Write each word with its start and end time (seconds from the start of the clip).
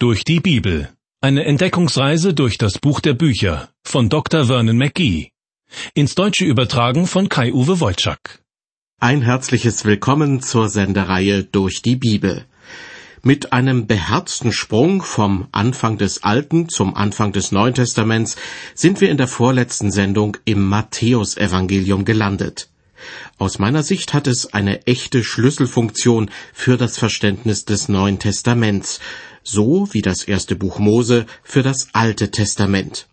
Durch 0.00 0.24
die 0.24 0.40
Bibel. 0.40 0.88
Eine 1.20 1.44
Entdeckungsreise 1.44 2.32
durch 2.32 2.56
das 2.56 2.78
Buch 2.78 3.00
der 3.00 3.12
Bücher 3.12 3.68
von 3.84 4.08
Dr. 4.08 4.46
Vernon 4.46 4.78
McGee. 4.78 5.28
Ins 5.92 6.14
Deutsche 6.14 6.46
übertragen 6.46 7.06
von 7.06 7.28
Kai-Uwe 7.28 7.80
Wojczak. 7.80 8.42
Ein 8.98 9.20
herzliches 9.20 9.84
Willkommen 9.84 10.40
zur 10.40 10.70
Sendereihe 10.70 11.44
Durch 11.44 11.82
die 11.82 11.96
Bibel. 11.96 12.46
Mit 13.22 13.52
einem 13.52 13.86
beherzten 13.86 14.52
Sprung 14.52 15.02
vom 15.02 15.48
Anfang 15.52 15.98
des 15.98 16.22
Alten 16.22 16.70
zum 16.70 16.96
Anfang 16.96 17.32
des 17.32 17.52
Neuen 17.52 17.74
Testaments 17.74 18.36
sind 18.74 19.02
wir 19.02 19.10
in 19.10 19.18
der 19.18 19.28
vorletzten 19.28 19.92
Sendung 19.92 20.38
im 20.46 20.66
Matthäusevangelium 20.66 22.06
gelandet. 22.06 22.70
Aus 23.36 23.58
meiner 23.58 23.82
Sicht 23.82 24.14
hat 24.14 24.26
es 24.26 24.52
eine 24.52 24.86
echte 24.86 25.24
Schlüsselfunktion 25.24 26.30
für 26.52 26.76
das 26.76 26.98
Verständnis 26.98 27.64
des 27.64 27.88
Neuen 27.88 28.18
Testaments, 28.18 29.00
so 29.42 29.88
wie 29.92 30.02
das 30.02 30.24
erste 30.24 30.56
Buch 30.56 30.78
Mose 30.78 31.26
für 31.42 31.62
das 31.62 31.88
Alte 31.92 32.30
Testament. 32.30 33.06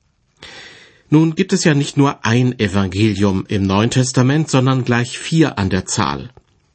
Nun 1.09 1.35
gibt 1.35 1.53
es 1.53 1.63
ja 1.63 1.73
nicht 1.73 1.95
nur 1.95 2.25
ein 2.25 2.59
Evangelium 2.59 3.45
im 3.47 3.63
Neuen 3.63 3.89
Testament, 3.89 4.49
sondern 4.49 4.83
gleich 4.83 5.17
vier 5.17 5.57
an 5.57 5.69
der 5.69 5.85
Zahl. 5.85 6.31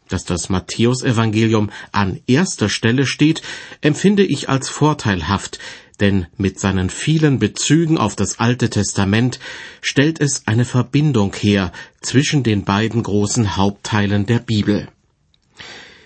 Dass 0.08 0.24
das 0.24 0.48
Matthäusevangelium 0.48 1.70
an 1.90 2.20
erster 2.26 2.68
Stelle 2.68 3.06
steht, 3.06 3.42
empfinde 3.82 4.24
ich 4.24 4.48
als 4.48 4.68
vorteilhaft, 4.68 5.58
denn 6.00 6.26
mit 6.36 6.58
seinen 6.58 6.90
vielen 6.90 7.38
Bezügen 7.38 7.98
auf 7.98 8.16
das 8.16 8.38
Alte 8.38 8.70
Testament 8.70 9.38
stellt 9.82 10.20
es 10.20 10.46
eine 10.46 10.64
Verbindung 10.64 11.34
her 11.34 11.72
zwischen 12.00 12.42
den 12.42 12.64
beiden 12.64 13.02
großen 13.02 13.56
Hauptteilen 13.56 14.26
der 14.26 14.38
Bibel. 14.38 14.88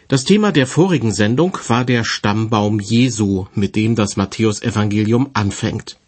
Das 0.09 0.23
Thema 0.23 0.53
der 0.53 0.69
vorigen 0.69 1.13
Sendung 1.13 1.59
war 1.67 1.85
der 1.85 2.05
Stammbaum 2.05 2.79
Jesu, 2.79 3.47
mit 3.55 3.75
dem 3.75 3.97
das 3.97 4.17
Matthäusevangelium 4.17 5.31
anfängt. 5.33 5.99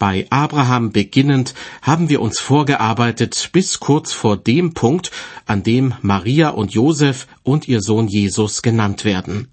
Bei 0.00 0.26
Abraham 0.30 0.90
beginnend 0.90 1.54
haben 1.80 2.08
wir 2.08 2.22
uns 2.22 2.40
vorgearbeitet 2.40 3.50
bis 3.52 3.78
kurz 3.78 4.12
vor 4.12 4.36
dem 4.36 4.74
Punkt, 4.74 5.12
an 5.44 5.62
dem 5.62 5.94
Maria 6.02 6.48
und 6.50 6.74
Josef 6.74 7.28
und 7.44 7.68
ihr 7.68 7.82
Sohn 7.82 8.08
Jesus 8.08 8.62
genannt 8.62 9.04
werden. 9.04 9.46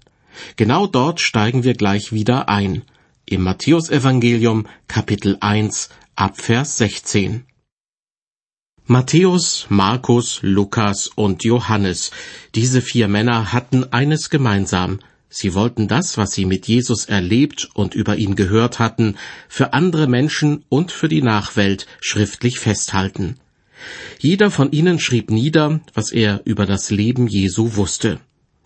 Genau 0.56 0.88
dort 0.88 1.20
steigen 1.20 1.62
wir 1.62 1.74
gleich 1.74 2.12
wieder 2.12 2.48
ein. 2.48 2.82
Im 3.26 3.42
Matthäusevangelium 3.42 4.66
Kapitel 4.88 5.36
1 5.40 5.90
Abvers 6.16 6.78
16. 6.78 7.44
Matthäus, 8.86 9.64
Markus, 9.70 10.40
Lukas 10.42 11.08
und 11.14 11.42
Johannes. 11.42 12.10
Diese 12.54 12.82
vier 12.82 13.08
Männer 13.08 13.50
hatten 13.54 13.90
eines 13.94 14.28
gemeinsam. 14.28 14.98
Sie 15.30 15.54
wollten 15.54 15.88
das, 15.88 16.18
was 16.18 16.32
sie 16.32 16.44
mit 16.44 16.68
Jesus 16.68 17.06
erlebt 17.06 17.70
und 17.72 17.94
über 17.94 18.16
ihn 18.16 18.36
gehört 18.36 18.80
hatten, 18.80 19.16
für 19.48 19.72
andere 19.72 20.06
Menschen 20.06 20.66
und 20.68 20.92
für 20.92 21.08
die 21.08 21.22
Nachwelt 21.22 21.86
schriftlich 22.02 22.58
festhalten. 22.58 23.36
Jeder 24.18 24.50
von 24.50 24.70
ihnen 24.70 24.98
schrieb 24.98 25.30
nieder, 25.30 25.80
was 25.94 26.12
er 26.12 26.42
über 26.44 26.66
das 26.66 26.90
Leben 26.90 27.26
Jesu 27.26 27.76
wusste. 27.76 28.20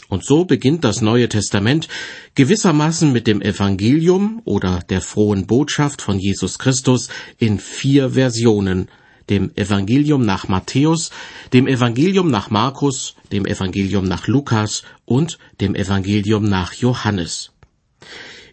Und 0.09 0.25
so 0.25 0.45
beginnt 0.45 0.83
das 0.83 1.01
Neue 1.01 1.29
Testament 1.29 1.87
gewissermaßen 2.35 3.13
mit 3.13 3.29
dem 3.29 3.41
Evangelium 3.41 4.43
oder 4.45 4.81
der 4.89 5.01
frohen 5.01 5.47
Botschaft 5.47 6.03
von 6.03 6.19
Jesus 6.19 6.59
Christus 6.59 7.09
in 7.39 7.61
vier 7.61 8.11
Versionen, 8.11 8.89
dem 9.31 9.51
Evangelium 9.57 10.25
nach 10.25 10.49
Matthäus, 10.49 11.11
dem 11.53 11.67
Evangelium 11.67 12.31
nach 12.31 12.51
Markus, 12.51 13.15
dem 13.33 13.47
Evangelium 13.47 14.05
nach 14.05 14.27
Lukas 14.27 14.83
und 15.05 15.39
dem 15.61 15.75
Evangelium 15.75 16.45
nach 16.45 16.73
Johannes. 16.73 17.51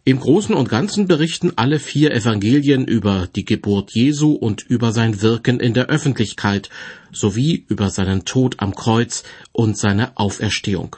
Im 0.08 0.20
Großen 0.20 0.54
und 0.54 0.70
Ganzen 0.70 1.08
berichten 1.08 1.54
alle 1.56 1.80
vier 1.80 2.12
Evangelien 2.12 2.86
über 2.86 3.28
die 3.36 3.44
Geburt 3.44 3.92
Jesu 3.96 4.34
und 4.34 4.62
über 4.62 4.92
sein 4.92 5.24
Wirken 5.24 5.60
in 5.60 5.74
der 5.74 5.88
Öffentlichkeit 5.88 6.70
sowie 7.12 7.66
über 7.68 7.90
seinen 7.90 8.24
Tod 8.24 8.60
am 8.60 8.76
Kreuz 8.76 9.24
und 9.52 9.80
seine 9.80 10.16
Auferstehung. 10.16 10.98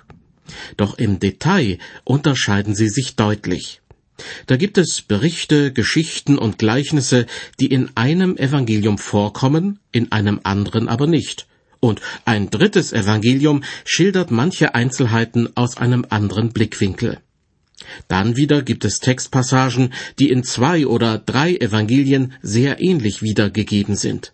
Doch 0.76 0.98
im 0.98 1.20
Detail 1.20 1.78
unterscheiden 2.04 2.76
sie 2.76 2.90
sich 2.90 3.16
deutlich. 3.16 3.82
Da 4.48 4.58
gibt 4.58 4.78
es 4.78 5.02
Berichte, 5.02 5.72
Geschichten 5.72 6.38
und 6.38 6.58
Gleichnisse, 6.58 7.26
die 7.60 7.68
in 7.68 7.92
einem 7.96 8.36
Evangelium 8.38 8.98
vorkommen, 8.98 9.80
in 9.92 10.12
einem 10.12 10.40
anderen 10.44 10.90
aber 10.90 11.08
nicht. 11.08 11.48
Und 11.80 12.02
ein 12.26 12.50
drittes 12.50 12.92
Evangelium 12.94 13.64
schildert 13.86 14.32
manche 14.32 14.74
Einzelheiten 14.74 15.56
aus 15.56 15.78
einem 15.78 16.06
anderen 16.10 16.52
Blickwinkel. 16.52 17.20
Dann 18.08 18.36
wieder 18.36 18.64
gibt 18.64 18.86
es 18.86 19.00
Textpassagen, 19.00 19.94
die 20.18 20.30
in 20.30 20.44
zwei 20.44 20.88
oder 20.88 21.20
drei 21.20 21.56
Evangelien 21.56 22.34
sehr 22.42 22.82
ähnlich 22.82 23.22
wiedergegeben 23.22 23.96
sind. 23.96 24.34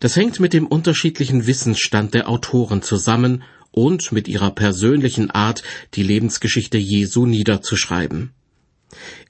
Das 0.00 0.16
hängt 0.16 0.40
mit 0.40 0.52
dem 0.52 0.66
unterschiedlichen 0.66 1.46
Wissensstand 1.46 2.14
der 2.14 2.28
Autoren 2.28 2.82
zusammen 2.82 3.42
und 3.70 4.12
mit 4.12 4.28
ihrer 4.28 4.50
persönlichen 4.50 5.30
Art, 5.30 5.62
die 5.94 6.02
Lebensgeschichte 6.02 6.78
Jesu 6.78 7.26
niederzuschreiben. 7.26 8.32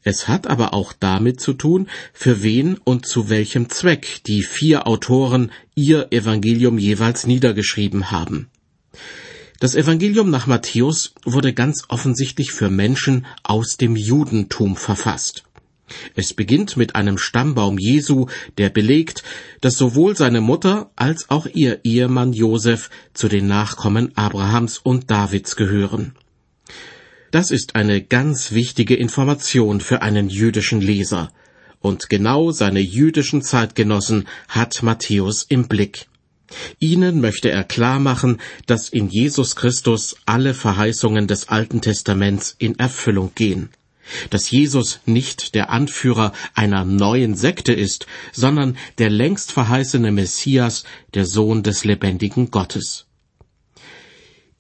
Es 0.03 0.29
hat 0.29 0.47
aber 0.47 0.75
auch 0.75 0.93
damit 0.93 1.41
zu 1.41 1.53
tun, 1.53 1.89
für 2.13 2.43
wen 2.43 2.77
und 2.77 3.07
zu 3.07 3.31
welchem 3.31 3.69
Zweck 3.71 4.21
die 4.27 4.43
vier 4.43 4.87
Autoren 4.87 5.51
ihr 5.75 6.13
Evangelium 6.13 6.79
jeweils 6.79 7.27
niedergeschrieben 7.27 8.11
haben. 8.11 8.49
Das 9.61 9.75
Evangelium 9.75 10.31
nach 10.31 10.47
Matthäus 10.47 11.15
wurde 11.25 11.55
ganz 11.55 11.85
offensichtlich 11.89 12.53
für 12.53 12.71
Menschen 12.71 13.25
aus 13.43 13.77
dem 13.77 13.97
Judentum 13.97 14.77
verfasst. 14.77 15.45
Es 16.15 16.33
beginnt 16.35 16.77
mit 16.77 16.97
einem 16.97 17.19
Stammbaum 17.19 17.79
Jesu, 17.79 18.27
der 18.59 18.71
belegt, 18.71 19.23
dass 19.61 19.77
sowohl 19.77 20.17
seine 20.17 20.41
Mutter 20.41 20.91
als 20.97 21.31
auch 21.31 21.47
ihr 21.47 21.81
Ehemann 21.85 22.33
Josef 22.33 22.91
zu 23.13 23.29
den 23.29 23.47
Nachkommen 23.47 24.17
Abrahams 24.17 24.79
und 24.79 25.11
Davids 25.11 25.57
gehören. 25.57 26.15
Das 27.35 27.51
ist 27.51 27.75
eine 27.75 28.01
ganz 28.01 28.53
wichtige 28.53 28.95
Information 28.95 29.81
für 29.81 30.03
einen 30.03 30.29
jüdischen 30.29 30.81
Leser. 30.81 31.33
Und 31.81 32.09
genau 32.09 32.53
seine 32.53 32.79
jüdischen 32.79 33.43
Zeitgenossen 33.43 34.29
hat 34.49 34.85
Matthäus 34.85 35.43
im 35.43 35.67
Blick. 35.67 36.07
Ihnen 36.79 37.21
möchte 37.21 37.51
er 37.51 37.65
klar 37.65 37.99
machen, 37.99 38.41
dass 38.67 38.89
in 38.89 39.09
Jesus 39.09 39.57
Christus 39.57 40.15
alle 40.27 40.55
Verheißungen 40.55 41.27
des 41.27 41.49
Alten 41.49 41.81
Testaments 41.81 42.55
in 42.57 42.79
Erfüllung 42.79 43.33
gehen. 43.35 43.71
Dass 44.31 44.53
Jesus 44.53 45.01
nicht 45.05 45.57
der 45.57 45.71
Anführer 45.71 46.31
einer 46.55 46.85
neuen 46.85 47.35
Sekte 47.35 47.73
ist, 47.73 48.07
sondern 48.33 48.77
der 48.99 49.11
längst 49.11 49.51
verheißene 49.51 50.13
Messias, 50.13 50.85
der 51.15 51.27
Sohn 51.27 51.65
des 51.65 51.85
lebendigen 51.85 52.53
Gottes. 52.53 53.07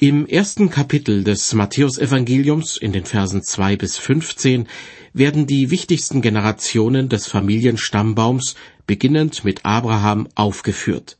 Im 0.07 0.27
ersten 0.27 0.69
Kapitel 0.69 1.25
des 1.25 1.55
Matthäusevangeliums 1.55 2.77
in 2.77 2.93
den 2.93 3.07
Versen 3.07 3.43
zwei 3.43 3.75
bis 3.75 3.97
fünfzehn 3.97 4.69
werden 5.15 5.47
die 5.47 5.71
wichtigsten 5.71 6.21
Generationen 6.21 7.09
des 7.09 7.27
Familienstammbaums 7.27 8.55
beginnend 8.87 9.47
mit 9.47 9.65
Abraham 9.65 10.29
aufgeführt. 10.35 11.17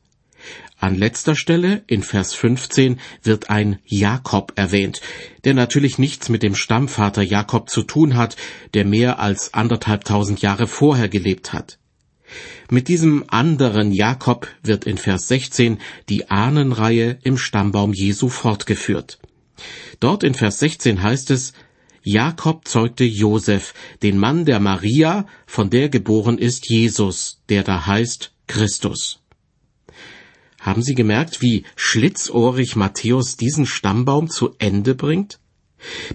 An 0.79 0.97
letzter 0.97 1.35
Stelle, 1.35 1.83
in 1.87 2.03
Vers 2.03 2.35
15, 2.35 3.01
wird 3.23 3.49
ein 3.49 3.79
Jakob 3.87 4.53
erwähnt, 4.57 5.01
der 5.45 5.55
natürlich 5.55 5.97
nichts 5.97 6.29
mit 6.29 6.43
dem 6.43 6.55
Stammvater 6.55 7.23
Jakob 7.23 7.71
zu 7.71 7.85
tun 7.85 8.19
hat, 8.19 8.37
der 8.75 8.85
mehr 8.85 9.19
als 9.19 9.55
anderthalbtausend 9.55 10.43
Jahre 10.43 10.67
vorher 10.67 11.09
gelebt 11.09 11.55
hat. 11.55 11.79
Mit 12.71 12.89
diesem 12.89 13.25
anderen 13.29 13.93
Jakob 13.93 14.49
wird 14.63 14.85
in 14.85 14.99
Vers 14.99 15.29
16 15.29 15.79
die 16.09 16.31
Ahnenreihe 16.31 17.19
im 17.23 17.37
Stammbaum 17.37 17.93
Jesu 17.93 18.29
fortgeführt. 18.29 19.19
Dort 20.01 20.25
in 20.25 20.35
Vers 20.35 20.59
16 20.59 21.03
heißt 21.03 21.31
es, 21.31 21.53
Jakob 22.03 22.69
zeugte 22.69 23.05
Josef, 23.05 23.73
den 24.03 24.19
Mann 24.19 24.45
der 24.45 24.61
Maria, 24.61 25.27
von 25.47 25.71
der 25.71 25.89
geboren 25.89 26.37
ist 26.37 26.69
Jesus, 26.69 27.41
der 27.49 27.63
da 27.63 27.87
heißt 27.87 28.33
Christus. 28.47 29.21
Haben 30.61 30.83
Sie 30.83 30.95
gemerkt, 30.95 31.41
wie 31.43 31.65
schlitzohrig 31.77 32.77
Matthäus 32.77 33.37
diesen 33.37 33.67
Stammbaum 33.67 34.29
zu 34.29 34.55
Ende 34.59 34.95
bringt? 34.95 35.39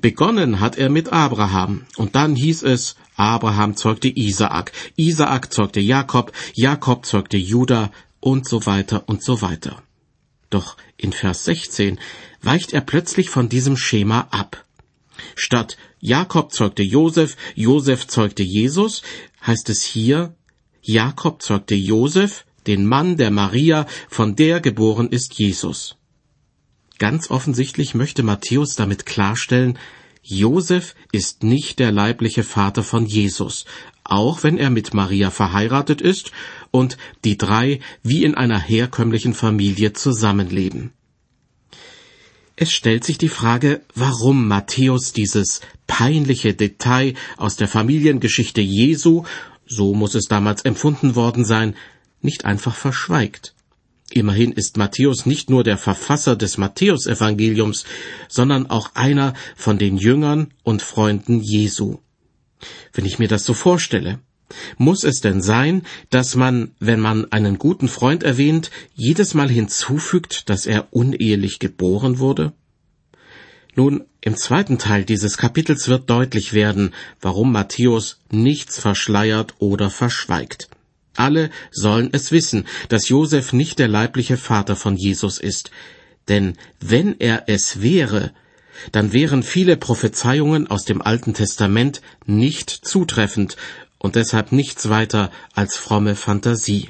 Begonnen 0.01 0.59
hat 0.59 0.77
er 0.77 0.89
mit 0.89 1.11
Abraham, 1.11 1.85
und 1.97 2.15
dann 2.15 2.35
hieß 2.35 2.63
es, 2.63 2.95
Abraham 3.15 3.75
zeugte 3.75 4.07
Isaak, 4.07 4.71
Isaak 4.95 5.53
zeugte 5.53 5.79
Jakob, 5.79 6.31
Jakob 6.53 7.05
zeugte 7.05 7.37
Juda 7.37 7.91
und 8.19 8.47
so 8.47 8.65
weiter 8.65 9.03
und 9.07 9.23
so 9.23 9.41
weiter. 9.41 9.81
Doch 10.49 10.77
in 10.97 11.13
Vers 11.13 11.45
16 11.45 11.99
weicht 12.41 12.73
er 12.73 12.81
plötzlich 12.81 13.29
von 13.29 13.49
diesem 13.49 13.77
Schema 13.77 14.27
ab. 14.31 14.65
Statt 15.35 15.77
Jakob 15.99 16.53
zeugte 16.53 16.83
Josef, 16.83 17.35
Josef 17.55 18.07
zeugte 18.07 18.43
Jesus, 18.43 19.01
heißt 19.45 19.69
es 19.69 19.83
hier, 19.83 20.33
Jakob 20.81 21.41
zeugte 21.41 21.75
Josef, 21.75 22.45
den 22.67 22.85
Mann 22.85 23.17
der 23.17 23.31
Maria, 23.31 23.85
von 24.09 24.35
der 24.35 24.59
geboren 24.59 25.09
ist 25.09 25.37
Jesus. 25.37 25.98
Ganz 26.99 27.31
offensichtlich 27.31 27.95
möchte 27.95 28.23
Matthäus 28.23 28.75
damit 28.75 29.05
klarstellen, 29.05 29.79
Josef 30.21 30.95
ist 31.13 31.43
nicht 31.43 31.79
der 31.79 31.93
leibliche 31.93 32.43
Vater 32.43 32.83
von 32.83 33.05
Jesus, 33.05 33.65
auch 34.03 34.43
wenn 34.43 34.57
er 34.57 34.69
mit 34.69 34.93
Maria 34.93 35.31
verheiratet 35.31 36.01
ist 36.01 36.31
und 36.71 36.97
die 37.23 37.37
drei 37.37 37.79
wie 38.03 38.23
in 38.25 38.35
einer 38.35 38.59
herkömmlichen 38.59 39.33
Familie 39.33 39.93
zusammenleben. 39.93 40.91
Es 42.57 42.73
stellt 42.73 43.05
sich 43.05 43.17
die 43.17 43.29
Frage, 43.29 43.81
warum 43.95 44.49
Matthäus 44.49 45.13
dieses 45.13 45.61
peinliche 45.87 46.53
Detail 46.53 47.13
aus 47.37 47.55
der 47.55 47.69
Familiengeschichte 47.69 48.59
Jesu, 48.59 49.23
so 49.65 49.93
muss 49.93 50.15
es 50.15 50.25
damals 50.25 50.63
empfunden 50.63 51.15
worden 51.15 51.45
sein, 51.45 51.75
nicht 52.21 52.43
einfach 52.43 52.75
verschweigt. 52.75 53.55
Immerhin 54.11 54.51
ist 54.51 54.77
Matthäus 54.77 55.25
nicht 55.25 55.49
nur 55.49 55.63
der 55.63 55.77
Verfasser 55.77 56.35
des 56.35 56.57
Matthäusevangeliums, 56.57 57.85
sondern 58.27 58.69
auch 58.69 58.95
einer 58.95 59.33
von 59.55 59.77
den 59.77 59.97
Jüngern 59.97 60.53
und 60.63 60.81
Freunden 60.81 61.41
Jesu. 61.41 61.99
Wenn 62.93 63.05
ich 63.05 63.19
mir 63.19 63.27
das 63.27 63.45
so 63.45 63.53
vorstelle, 63.53 64.19
muss 64.77 65.03
es 65.03 65.21
denn 65.21 65.41
sein, 65.41 65.83
dass 66.09 66.35
man, 66.35 66.71
wenn 66.79 66.99
man 66.99 67.31
einen 67.31 67.59
guten 67.59 67.87
Freund 67.87 68.23
erwähnt, 68.23 68.71
jedes 68.95 69.35
Mal 69.35 69.49
hinzufügt, 69.49 70.49
dass 70.49 70.65
er 70.65 70.87
unehelich 70.91 71.59
geboren 71.59 72.17
wurde? 72.17 72.53
Nun, 73.75 74.05
im 74.21 74.35
zweiten 74.35 74.77
Teil 74.79 75.05
dieses 75.05 75.37
Kapitels 75.37 75.87
wird 75.87 76.09
deutlich 76.09 76.53
werden, 76.53 76.93
warum 77.21 77.51
Matthäus 77.51 78.19
nichts 78.31 78.79
verschleiert 78.79 79.53
oder 79.59 79.89
verschweigt. 79.89 80.69
Alle 81.15 81.49
sollen 81.71 82.09
es 82.11 82.31
wissen, 82.31 82.65
dass 82.87 83.09
Josef 83.09 83.53
nicht 83.53 83.79
der 83.79 83.87
leibliche 83.87 84.37
Vater 84.37 84.75
von 84.75 84.95
Jesus 84.95 85.37
ist. 85.37 85.71
Denn 86.27 86.55
wenn 86.79 87.19
er 87.19 87.43
es 87.47 87.81
wäre, 87.81 88.31
dann 88.91 89.13
wären 89.13 89.43
viele 89.43 89.77
Prophezeiungen 89.77 90.67
aus 90.67 90.85
dem 90.85 91.01
Alten 91.01 91.33
Testament 91.33 92.01
nicht 92.25 92.69
zutreffend 92.69 93.57
und 93.97 94.15
deshalb 94.15 94.51
nichts 94.51 94.89
weiter 94.89 95.31
als 95.53 95.75
fromme 95.75 96.15
Fantasie. 96.15 96.89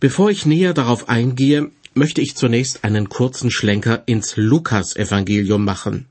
Bevor 0.00 0.30
ich 0.30 0.46
näher 0.46 0.74
darauf 0.74 1.08
eingehe, 1.08 1.70
möchte 1.94 2.20
ich 2.20 2.36
zunächst 2.36 2.84
einen 2.84 3.08
kurzen 3.08 3.50
Schlenker 3.50 4.02
ins 4.06 4.36
Lukas-Evangelium 4.36 5.64
machen. 5.64 6.06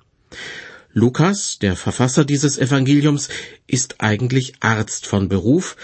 Lukas, 0.91 1.59
der 1.59 1.75
Verfasser 1.75 2.25
dieses 2.25 2.57
Evangeliums, 2.57 3.29
ist 3.67 4.01
eigentlich 4.01 4.55
Arzt 4.59 5.05
von 5.05 5.29
Beruf 5.29 5.75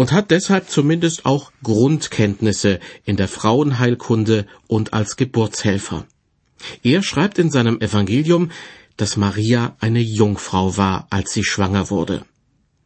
und 0.00 0.12
hat 0.12 0.30
deshalb 0.30 0.70
zumindest 0.70 1.26
auch 1.26 1.52
Grundkenntnisse 1.62 2.80
in 3.04 3.18
der 3.18 3.28
Frauenheilkunde 3.28 4.46
und 4.66 4.94
als 4.94 5.16
Geburtshelfer. 5.16 6.06
Er 6.82 7.02
schreibt 7.02 7.38
in 7.38 7.50
seinem 7.50 7.82
Evangelium, 7.82 8.50
dass 8.96 9.18
Maria 9.18 9.76
eine 9.78 10.00
Jungfrau 10.00 10.78
war, 10.78 11.06
als 11.10 11.34
sie 11.34 11.44
schwanger 11.44 11.90
wurde. 11.90 12.24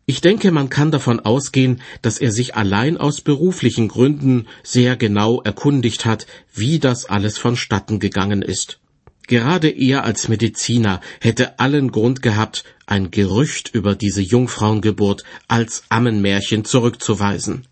Ich 0.06 0.22
denke, 0.22 0.50
man 0.50 0.70
kann 0.70 0.90
davon 0.90 1.20
ausgehen, 1.20 1.82
dass 2.02 2.18
er 2.18 2.32
sich 2.32 2.56
allein 2.56 2.96
aus 2.96 3.20
beruflichen 3.20 3.86
Gründen 3.86 4.48
sehr 4.64 4.96
genau 4.96 5.40
erkundigt 5.40 6.06
hat, 6.06 6.26
wie 6.52 6.80
das 6.80 7.04
alles 7.04 7.38
vonstatten 7.38 8.00
gegangen 8.00 8.42
ist. 8.42 8.80
Gerade 9.26 9.70
er 9.70 10.04
als 10.04 10.28
Mediziner 10.28 11.00
hätte 11.20 11.58
allen 11.58 11.90
Grund 11.90 12.20
gehabt, 12.20 12.64
ein 12.86 13.10
Gerücht 13.10 13.70
über 13.72 13.94
diese 13.94 14.20
Jungfrauengeburt 14.20 15.24
als 15.48 15.84
Ammenmärchen 15.88 16.64
zurückzuweisen. 16.64 17.66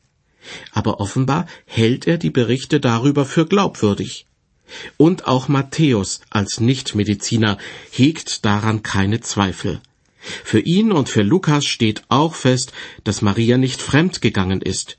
Aber 0.72 1.00
offenbar 1.00 1.46
hält 1.66 2.06
er 2.06 2.18
die 2.18 2.30
Berichte 2.30 2.80
darüber 2.80 3.24
für 3.26 3.46
glaubwürdig. 3.46 4.26
Und 4.96 5.26
auch 5.26 5.48
Matthäus 5.48 6.22
als 6.30 6.60
Nichtmediziner 6.60 7.58
hegt 7.90 8.44
daran 8.44 8.82
keine 8.82 9.20
Zweifel. 9.20 9.80
Für 10.22 10.60
ihn 10.60 10.92
und 10.92 11.08
für 11.08 11.22
Lukas 11.22 11.66
steht 11.66 12.04
auch 12.08 12.34
fest, 12.34 12.72
dass 13.04 13.22
Maria 13.22 13.58
nicht 13.58 13.82
fremd 13.82 14.22
gegangen 14.22 14.62
ist. 14.62 14.96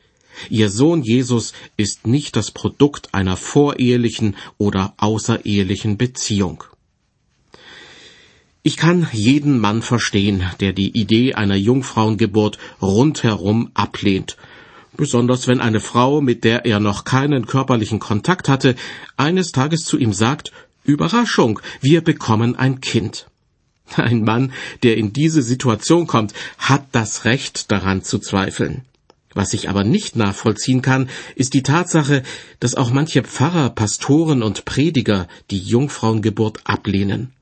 Ihr 0.49 0.69
Sohn 0.69 1.03
Jesus 1.03 1.53
ist 1.77 2.07
nicht 2.07 2.35
das 2.35 2.51
Produkt 2.51 3.13
einer 3.13 3.37
vorehelichen 3.37 4.35
oder 4.57 4.93
außerehelichen 4.97 5.97
Beziehung. 5.97 6.63
Ich 8.65 8.77
kann 8.77 9.07
jeden 9.11 9.59
Mann 9.59 9.81
verstehen, 9.81 10.43
der 10.61 10.71
die 10.71 10.97
Idee 10.97 11.33
einer 11.33 11.57
Jungfrauengeburt 11.57 12.57
rundherum 12.81 13.71
ablehnt, 13.73 14.37
besonders 14.95 15.49
wenn 15.49 15.59
eine 15.59 15.81
Frau, 15.81 16.21
mit 16.21 16.45
der 16.45 16.65
er 16.65 16.79
noch 16.79 17.03
keinen 17.03 17.45
körperlichen 17.45 17.99
Kontakt 17.99 18.47
hatte, 18.47 18.75
eines 19.17 19.51
Tages 19.51 19.83
zu 19.83 19.97
ihm 19.97 20.13
sagt 20.13 20.53
Überraschung, 20.85 21.59
wir 21.81 22.01
bekommen 22.01 22.55
ein 22.55 22.79
Kind. 22.79 23.27
Ein 23.95 24.23
Mann, 24.23 24.53
der 24.81 24.97
in 24.97 25.11
diese 25.11 25.41
Situation 25.41 26.07
kommt, 26.07 26.33
hat 26.57 26.87
das 26.93 27.25
Recht 27.25 27.69
daran 27.71 28.01
zu 28.01 28.17
zweifeln. 28.17 28.85
Was 29.33 29.53
ich 29.53 29.69
aber 29.69 29.83
nicht 29.83 30.15
nachvollziehen 30.15 30.81
kann, 30.81 31.09
ist 31.35 31.53
die 31.53 31.63
Tatsache, 31.63 32.23
dass 32.59 32.75
auch 32.75 32.91
manche 32.91 33.23
Pfarrer, 33.23 33.69
Pastoren 33.69 34.43
und 34.43 34.65
Prediger 34.65 35.27
die 35.49 35.59
Jungfrauengeburt 35.59 36.59
ablehnen. 36.65 37.33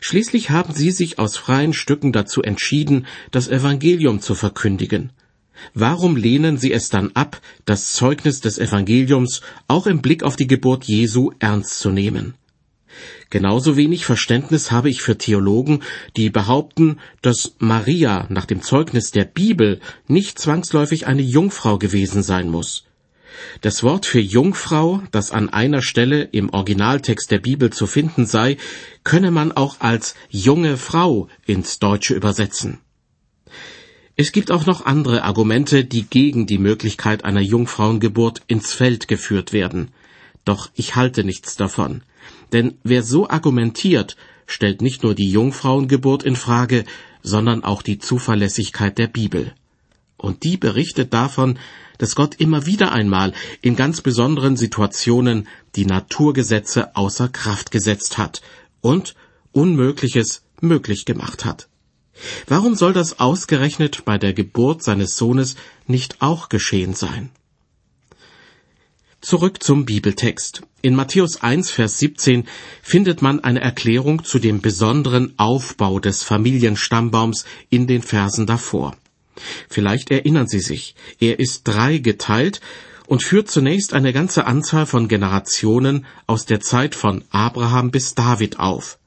Schließlich 0.00 0.50
haben 0.50 0.74
sie 0.74 0.90
sich 0.90 1.18
aus 1.18 1.36
freien 1.36 1.72
Stücken 1.72 2.12
dazu 2.12 2.42
entschieden, 2.42 3.06
das 3.30 3.48
Evangelium 3.48 4.20
zu 4.20 4.34
verkündigen. 4.34 5.10
Warum 5.74 6.16
lehnen 6.16 6.56
sie 6.56 6.72
es 6.72 6.88
dann 6.88 7.12
ab, 7.14 7.40
das 7.64 7.92
Zeugnis 7.92 8.40
des 8.40 8.58
Evangeliums 8.58 9.42
auch 9.68 9.86
im 9.86 10.00
Blick 10.00 10.22
auf 10.22 10.36
die 10.36 10.46
Geburt 10.46 10.84
Jesu 10.84 11.32
ernst 11.38 11.78
zu 11.78 11.90
nehmen? 11.90 12.34
Genauso 13.30 13.76
wenig 13.76 14.04
Verständnis 14.04 14.70
habe 14.70 14.90
ich 14.90 15.02
für 15.02 15.16
Theologen, 15.16 15.82
die 16.16 16.30
behaupten, 16.30 16.98
dass 17.22 17.54
Maria 17.58 18.26
nach 18.28 18.46
dem 18.46 18.62
Zeugnis 18.62 19.10
der 19.10 19.24
Bibel 19.24 19.80
nicht 20.08 20.38
zwangsläufig 20.38 21.06
eine 21.06 21.22
Jungfrau 21.22 21.78
gewesen 21.78 22.22
sein 22.22 22.48
muss. 22.48 22.84
Das 23.60 23.82
Wort 23.82 24.06
für 24.06 24.20
Jungfrau, 24.20 25.02
das 25.12 25.30
an 25.30 25.48
einer 25.48 25.82
Stelle 25.82 26.22
im 26.22 26.50
Originaltext 26.50 27.30
der 27.30 27.38
Bibel 27.38 27.70
zu 27.70 27.86
finden 27.86 28.26
sei, 28.26 28.56
könne 29.04 29.30
man 29.30 29.52
auch 29.52 29.80
als 29.80 30.14
junge 30.28 30.76
Frau 30.76 31.28
ins 31.46 31.78
Deutsche 31.78 32.14
übersetzen. 32.14 32.78
Es 34.16 34.32
gibt 34.32 34.50
auch 34.50 34.66
noch 34.66 34.84
andere 34.84 35.22
Argumente, 35.22 35.84
die 35.84 36.02
gegen 36.02 36.46
die 36.46 36.58
Möglichkeit 36.58 37.24
einer 37.24 37.40
Jungfrauengeburt 37.40 38.42
ins 38.48 38.74
Feld 38.74 39.08
geführt 39.08 39.52
werden. 39.52 39.92
Doch 40.44 40.70
ich 40.74 40.96
halte 40.96 41.24
nichts 41.24 41.56
davon. 41.56 42.02
Denn 42.52 42.78
wer 42.82 43.02
so 43.02 43.28
argumentiert, 43.28 44.16
stellt 44.46 44.82
nicht 44.82 45.02
nur 45.02 45.14
die 45.14 45.30
Jungfrauengeburt 45.30 46.22
in 46.22 46.36
Frage, 46.36 46.84
sondern 47.22 47.64
auch 47.64 47.82
die 47.82 47.98
Zuverlässigkeit 47.98 48.98
der 48.98 49.06
Bibel. 49.06 49.54
Und 50.16 50.42
die 50.44 50.56
berichtet 50.56 51.14
davon, 51.14 51.58
dass 51.98 52.14
Gott 52.14 52.34
immer 52.36 52.66
wieder 52.66 52.92
einmal 52.92 53.32
in 53.62 53.76
ganz 53.76 54.00
besonderen 54.00 54.56
Situationen 54.56 55.48
die 55.76 55.86
Naturgesetze 55.86 56.96
außer 56.96 57.28
Kraft 57.28 57.70
gesetzt 57.70 58.18
hat 58.18 58.42
und 58.80 59.14
Unmögliches 59.52 60.42
möglich 60.60 61.04
gemacht 61.04 61.44
hat. 61.44 61.68
Warum 62.46 62.74
soll 62.74 62.92
das 62.92 63.18
ausgerechnet 63.18 64.04
bei 64.04 64.18
der 64.18 64.32
Geburt 64.32 64.82
seines 64.82 65.16
Sohnes 65.16 65.56
nicht 65.86 66.20
auch 66.20 66.48
geschehen 66.48 66.94
sein? 66.94 67.30
Zurück 69.20 69.62
zum 69.62 69.84
Bibeltext. 69.84 70.62
In 70.80 70.94
Matthäus 70.94 71.42
1, 71.42 71.70
Vers 71.70 71.98
17 71.98 72.48
findet 72.82 73.20
man 73.20 73.40
eine 73.40 73.60
Erklärung 73.60 74.24
zu 74.24 74.38
dem 74.38 74.62
besonderen 74.62 75.34
Aufbau 75.36 76.00
des 76.00 76.22
Familienstammbaums 76.22 77.44
in 77.68 77.86
den 77.86 78.00
Versen 78.00 78.46
davor. 78.46 78.96
Vielleicht 79.68 80.10
erinnern 80.10 80.48
Sie 80.48 80.60
sich, 80.60 80.94
er 81.18 81.38
ist 81.38 81.64
drei 81.64 81.98
geteilt 81.98 82.62
und 83.08 83.22
führt 83.22 83.50
zunächst 83.50 83.92
eine 83.92 84.14
ganze 84.14 84.46
Anzahl 84.46 84.86
von 84.86 85.06
Generationen 85.06 86.06
aus 86.26 86.46
der 86.46 86.60
Zeit 86.60 86.94
von 86.94 87.22
Abraham 87.30 87.90
bis 87.90 88.14
David 88.14 88.58
auf 88.58 88.99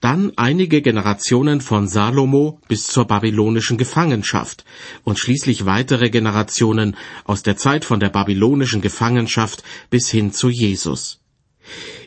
dann 0.00 0.32
einige 0.36 0.82
Generationen 0.82 1.60
von 1.60 1.88
Salomo 1.88 2.60
bis 2.68 2.86
zur 2.86 3.06
babylonischen 3.06 3.78
Gefangenschaft 3.78 4.64
und 5.04 5.18
schließlich 5.18 5.66
weitere 5.66 6.10
Generationen 6.10 6.96
aus 7.24 7.42
der 7.42 7.56
Zeit 7.56 7.84
von 7.84 8.00
der 8.00 8.10
babylonischen 8.10 8.80
Gefangenschaft 8.80 9.62
bis 9.90 10.10
hin 10.10 10.32
zu 10.32 10.48
Jesus. 10.48 11.20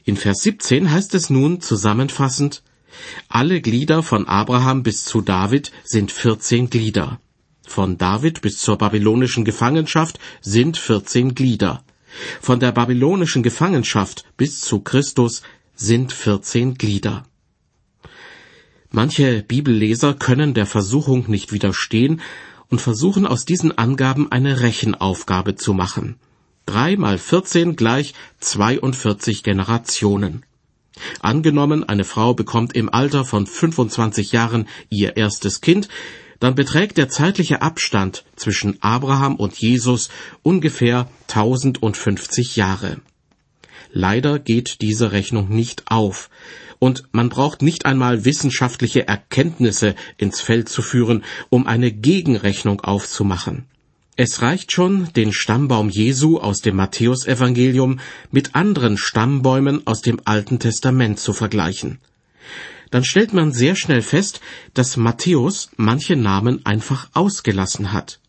In 0.04 0.18
Vers 0.18 0.44
17 0.44 0.92
heißt 0.92 1.16
es 1.16 1.30
nun 1.30 1.62
zusammenfassend, 1.62 2.64
alle 3.28 3.62
Glieder 3.62 4.04
von 4.04 4.28
Abraham 4.28 4.84
bis 4.84 5.04
zu 5.04 5.22
David 5.22 5.72
sind 5.84 6.12
14 6.12 6.70
Glieder. 6.70 7.20
Von 7.68 7.98
David 7.98 8.42
bis 8.42 8.60
zur 8.60 8.78
babylonischen 8.78 9.44
Gefangenschaft 9.44 10.20
sind 10.42 10.78
14 10.78 11.36
Glieder. 11.36 11.84
Von 12.40 12.60
der 12.60 12.72
babylonischen 12.72 13.44
Gefangenschaft 13.44 14.26
bis 14.38 14.62
zu 14.62 14.80
Christus 14.80 15.42
sind 15.76 16.14
14 16.14 16.76
Glieder. 16.76 17.26
Manche 18.96 19.44
Bibelleser 19.44 20.14
können 20.14 20.54
der 20.54 20.66
Versuchung 20.66 21.26
nicht 21.28 21.52
widerstehen 21.52 22.22
und 22.70 22.80
versuchen 22.80 23.28
aus 23.28 23.44
diesen 23.44 23.78
Angaben 23.78 24.32
eine 24.32 24.62
Rechenaufgabe 24.62 25.56
zu 25.56 25.74
machen. 25.74 26.16
Drei 26.66 26.96
mal 26.96 27.18
vierzehn 27.18 27.76
gleich 27.76 28.14
42 28.40 29.44
Generationen. 29.44 30.46
Angenommen, 31.20 31.84
eine 31.84 32.06
Frau 32.06 32.34
bekommt 32.34 32.74
im 32.74 32.88
Alter 32.88 33.26
von 33.26 33.46
25 33.46 34.32
Jahren 34.32 34.66
ihr 34.90 35.18
erstes 35.18 35.60
Kind, 35.60 35.90
dann 36.40 36.56
beträgt 36.56 36.98
der 36.98 37.10
zeitliche 37.10 37.62
Abstand 37.62 38.24
zwischen 38.38 38.82
Abraham 38.82 39.36
und 39.36 39.58
Jesus 39.58 40.08
ungefähr 40.42 41.10
1050 41.28 42.56
Jahre. 42.56 43.02
Leider 43.92 44.40
geht 44.40 44.82
diese 44.82 45.12
Rechnung 45.12 45.50
nicht 45.50 45.84
auf, 45.88 46.30
und 46.80 47.04
man 47.12 47.30
braucht 47.30 47.62
nicht 47.62 47.86
einmal 47.86 48.26
wissenschaftliche 48.26 49.08
Erkenntnisse 49.08 49.96
ins 50.18 50.42
Feld 50.42 50.70
zu 50.70 50.82
führen, 50.82 51.24
um 51.50 51.68
eine 51.68 51.92
Gegenrechnung 51.92 52.82
aufzumachen. 52.82 53.66
Es 54.18 54.42
reicht 54.42 54.72
schon, 54.72 55.12
den 55.14 55.34
Stammbaum 55.34 55.90
Jesu 55.90 56.38
aus 56.40 56.62
dem 56.62 56.78
Matthäusevangelium 56.78 58.00
mit 58.32 58.56
anderen 58.56 58.98
Stammbäumen 58.98 59.86
aus 59.86 60.02
dem 60.02 60.22
Alten 60.24 60.60
Testament 60.60 61.20
zu 61.20 61.34
vergleichen. 61.34 62.00
Dann 62.92 63.04
stellt 63.04 63.34
man 63.34 63.52
sehr 63.52 63.76
schnell 63.76 64.02
fest, 64.02 64.40
dass 64.74 64.96
Matthäus 64.96 65.70
manche 65.76 66.16
Namen 66.16 66.66
einfach 66.66 67.10
ausgelassen 67.14 67.92
hat. 67.92 68.20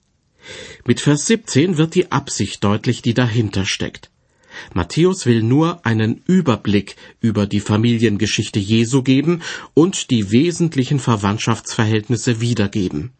Mit 0.84 1.00
Vers 1.00 1.26
17 1.26 1.76
wird 1.76 1.94
die 1.94 2.10
Absicht 2.10 2.64
deutlich, 2.64 3.02
die 3.02 3.14
dahinter 3.14 3.64
steckt. 3.64 4.10
Matthäus 4.74 5.26
will 5.26 5.42
nur 5.42 5.84
einen 5.84 6.22
Überblick 6.26 6.96
über 7.20 7.46
die 7.46 7.60
Familiengeschichte 7.60 8.58
Jesu 8.58 9.02
geben 9.02 9.42
und 9.74 10.10
die 10.10 10.30
wesentlichen 10.30 10.98
Verwandtschaftsverhältnisse 10.98 12.40
wiedergeben. 12.40 13.12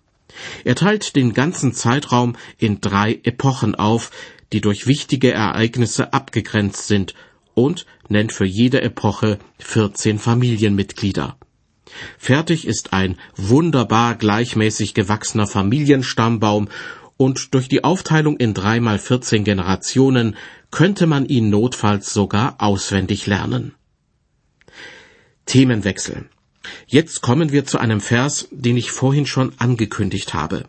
Er 0.65 0.75
teilt 0.75 1.17
den 1.17 1.33
ganzen 1.33 1.73
Zeitraum 1.73 2.37
in 2.59 2.81
drei 2.81 3.21
Epochen 3.23 3.75
auf, 3.75 4.11
die 4.53 4.61
durch 4.61 4.87
wichtige 4.87 5.33
Ereignisse 5.33 6.13
abgegrenzt 6.13 6.87
sind, 6.87 7.15
und 7.55 7.87
nennt 8.09 8.33
für 8.33 8.45
jede 8.45 8.83
Epoche 8.83 9.39
14 9.59 10.19
Familienmitglieder. 10.19 11.39
Fertig 12.19 12.67
ist 12.67 12.93
ein 12.93 13.17
wunderbar 13.35 14.15
gleichmäßig 14.17 14.93
gewachsener 14.93 15.47
Familienstammbaum, 15.47 16.69
und 17.17 17.55
durch 17.55 17.69
die 17.69 17.85
Aufteilung 17.85 18.37
in 18.37 18.55
drei 18.55 18.81
mal 18.81 18.99
14 18.99 19.45
Generationen 19.45 20.37
könnte 20.71 21.07
man 21.07 21.27
ihn 21.27 21.51
notfalls 21.51 22.13
sogar 22.13 22.57
auswendig 22.59 23.27
lernen. 23.27 23.75
Themenwechsel. 25.47 26.29
Jetzt 26.87 27.23
kommen 27.23 27.53
wir 27.53 27.65
zu 27.65 27.79
einem 27.79 28.01
Vers, 28.01 28.49
den 28.51 28.77
ich 28.77 28.91
vorhin 28.91 29.27
schon 29.27 29.53
angekündigt 29.59 30.35
habe. 30.35 30.65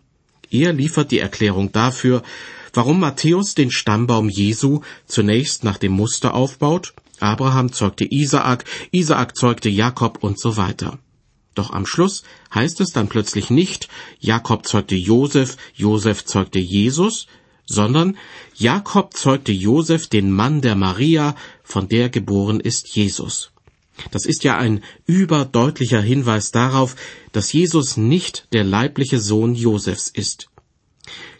Er 0.49 0.71
liefert 0.73 1.11
die 1.11 1.19
Erklärung 1.19 1.71
dafür, 1.71 2.21
warum 2.73 2.99
Matthäus 2.99 3.55
den 3.55 3.71
Stammbaum 3.71 4.29
Jesu 4.29 4.81
zunächst 5.07 5.63
nach 5.63 5.77
dem 5.77 5.91
Muster 5.91 6.35
aufbaut, 6.35 6.93
Abraham 7.19 7.73
zeugte 7.73 8.05
Isaak, 8.05 8.63
Isaak 8.91 9.35
zeugte 9.35 9.69
Jakob 9.69 10.23
und 10.23 10.39
so 10.39 10.55
weiter. 10.55 10.99
Doch 11.57 11.71
am 11.71 11.87
Schluss 11.87 12.21
heißt 12.53 12.81
es 12.81 12.91
dann 12.91 13.07
plötzlich 13.07 13.49
nicht, 13.49 13.87
Jakob 14.19 14.67
zeugte 14.67 14.93
Josef, 14.93 15.57
Josef 15.73 16.23
zeugte 16.23 16.59
Jesus, 16.59 17.25
sondern 17.65 18.15
Jakob 18.55 19.15
zeugte 19.15 19.51
Josef 19.51 20.05
den 20.05 20.31
Mann 20.31 20.61
der 20.61 20.75
Maria, 20.75 21.35
von 21.63 21.87
der 21.87 22.09
geboren 22.09 22.59
ist 22.59 22.89
Jesus. 22.89 23.51
Das 24.11 24.27
ist 24.27 24.43
ja 24.43 24.55
ein 24.55 24.83
überdeutlicher 25.07 25.99
Hinweis 25.99 26.51
darauf, 26.51 26.95
dass 27.31 27.51
Jesus 27.51 27.97
nicht 27.97 28.47
der 28.53 28.63
leibliche 28.63 29.19
Sohn 29.19 29.55
Josefs 29.55 30.09
ist. 30.09 30.49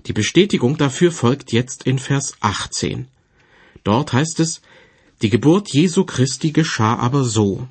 Die 0.07 0.13
Bestätigung 0.13 0.77
dafür 0.77 1.11
folgt 1.11 1.51
jetzt 1.51 1.83
in 1.83 1.99
Vers 1.99 2.33
18. 2.39 3.07
Dort 3.83 4.13
heißt 4.13 4.39
es, 4.39 4.61
die 5.21 5.29
Geburt 5.29 5.71
Jesu 5.71 6.05
Christi 6.05 6.51
geschah 6.51 6.95
aber 6.95 7.23
so. 7.23 7.67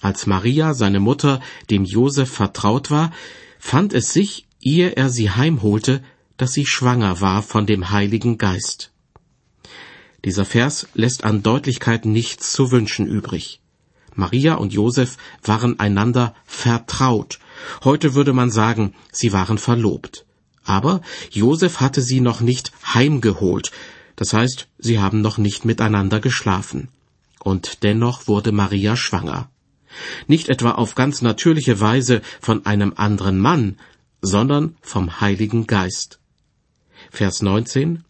Als 0.00 0.26
Maria, 0.26 0.74
seine 0.74 1.00
Mutter, 1.00 1.40
dem 1.68 1.84
Josef 1.84 2.30
vertraut 2.30 2.90
war, 2.90 3.12
fand 3.58 3.92
es 3.92 4.12
sich, 4.12 4.46
ehe 4.60 4.96
er 4.96 5.10
sie 5.10 5.30
heimholte, 5.30 6.02
dass 6.36 6.52
sie 6.52 6.64
schwanger 6.64 7.20
war 7.20 7.42
von 7.42 7.66
dem 7.66 7.90
Heiligen 7.90 8.38
Geist. 8.38 8.92
Dieser 10.24 10.44
Vers 10.44 10.88
lässt 10.94 11.24
an 11.24 11.42
Deutlichkeit 11.42 12.04
nichts 12.04 12.52
zu 12.52 12.70
wünschen 12.70 13.06
übrig. 13.06 13.60
Maria 14.14 14.54
und 14.54 14.72
Josef 14.72 15.16
waren 15.42 15.78
einander 15.80 16.34
vertraut. 16.44 17.38
Heute 17.84 18.14
würde 18.14 18.32
man 18.32 18.50
sagen, 18.50 18.94
sie 19.12 19.32
waren 19.32 19.58
verlobt. 19.58 20.26
Aber 20.64 21.00
Josef 21.30 21.80
hatte 21.80 22.02
sie 22.02 22.20
noch 22.20 22.40
nicht 22.40 22.72
heimgeholt. 22.94 23.70
Das 24.16 24.32
heißt, 24.32 24.68
sie 24.78 24.98
haben 24.98 25.20
noch 25.20 25.38
nicht 25.38 25.64
miteinander 25.64 26.20
geschlafen. 26.20 26.88
Und 27.38 27.82
dennoch 27.82 28.28
wurde 28.28 28.52
Maria 28.52 28.96
schwanger. 28.96 29.48
Nicht 30.26 30.48
etwa 30.48 30.72
auf 30.72 30.94
ganz 30.94 31.22
natürliche 31.22 31.80
Weise 31.80 32.22
von 32.40 32.66
einem 32.66 32.94
anderen 32.96 33.38
Mann, 33.38 33.78
sondern 34.22 34.76
vom 34.82 35.20
Heiligen 35.20 35.66
Geist. 35.66 36.20
Vers 37.10 37.42
19 37.42 38.04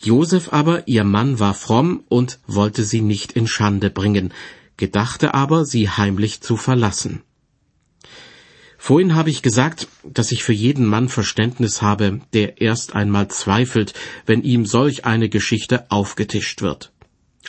Josef 0.00 0.52
aber, 0.52 0.88
ihr 0.88 1.04
Mann, 1.04 1.38
war 1.38 1.54
fromm 1.54 2.04
und 2.08 2.40
wollte 2.46 2.84
sie 2.84 3.00
nicht 3.00 3.32
in 3.32 3.46
Schande 3.46 3.90
bringen, 3.90 4.32
gedachte 4.76 5.34
aber, 5.34 5.64
sie 5.64 5.88
heimlich 5.88 6.40
zu 6.40 6.56
verlassen. 6.56 7.22
Vorhin 8.78 9.14
habe 9.14 9.30
ich 9.30 9.42
gesagt, 9.42 9.86
dass 10.02 10.32
ich 10.32 10.42
für 10.42 10.52
jeden 10.52 10.86
Mann 10.86 11.08
Verständnis 11.08 11.82
habe, 11.82 12.20
der 12.32 12.60
erst 12.60 12.96
einmal 12.96 13.28
zweifelt, 13.28 13.94
wenn 14.26 14.42
ihm 14.42 14.66
solch 14.66 15.04
eine 15.04 15.28
Geschichte 15.28 15.88
aufgetischt 15.88 16.62
wird. 16.62 16.92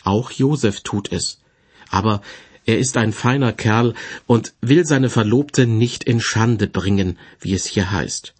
Auch 0.03 0.29
Josef 0.29 0.81
tut 0.81 1.11
es. 1.11 1.41
Aber 1.89 2.21
er 2.65 2.79
ist 2.79 2.97
ein 2.97 3.11
feiner 3.11 3.53
Kerl 3.53 3.93
und 4.25 4.53
will 4.61 4.85
seine 4.85 5.09
Verlobte 5.09 5.67
nicht 5.67 6.03
in 6.03 6.21
Schande 6.21 6.67
bringen, 6.67 7.17
wie 7.39 7.53
es 7.53 7.65
hier 7.65 7.91
heißt. 7.91 8.33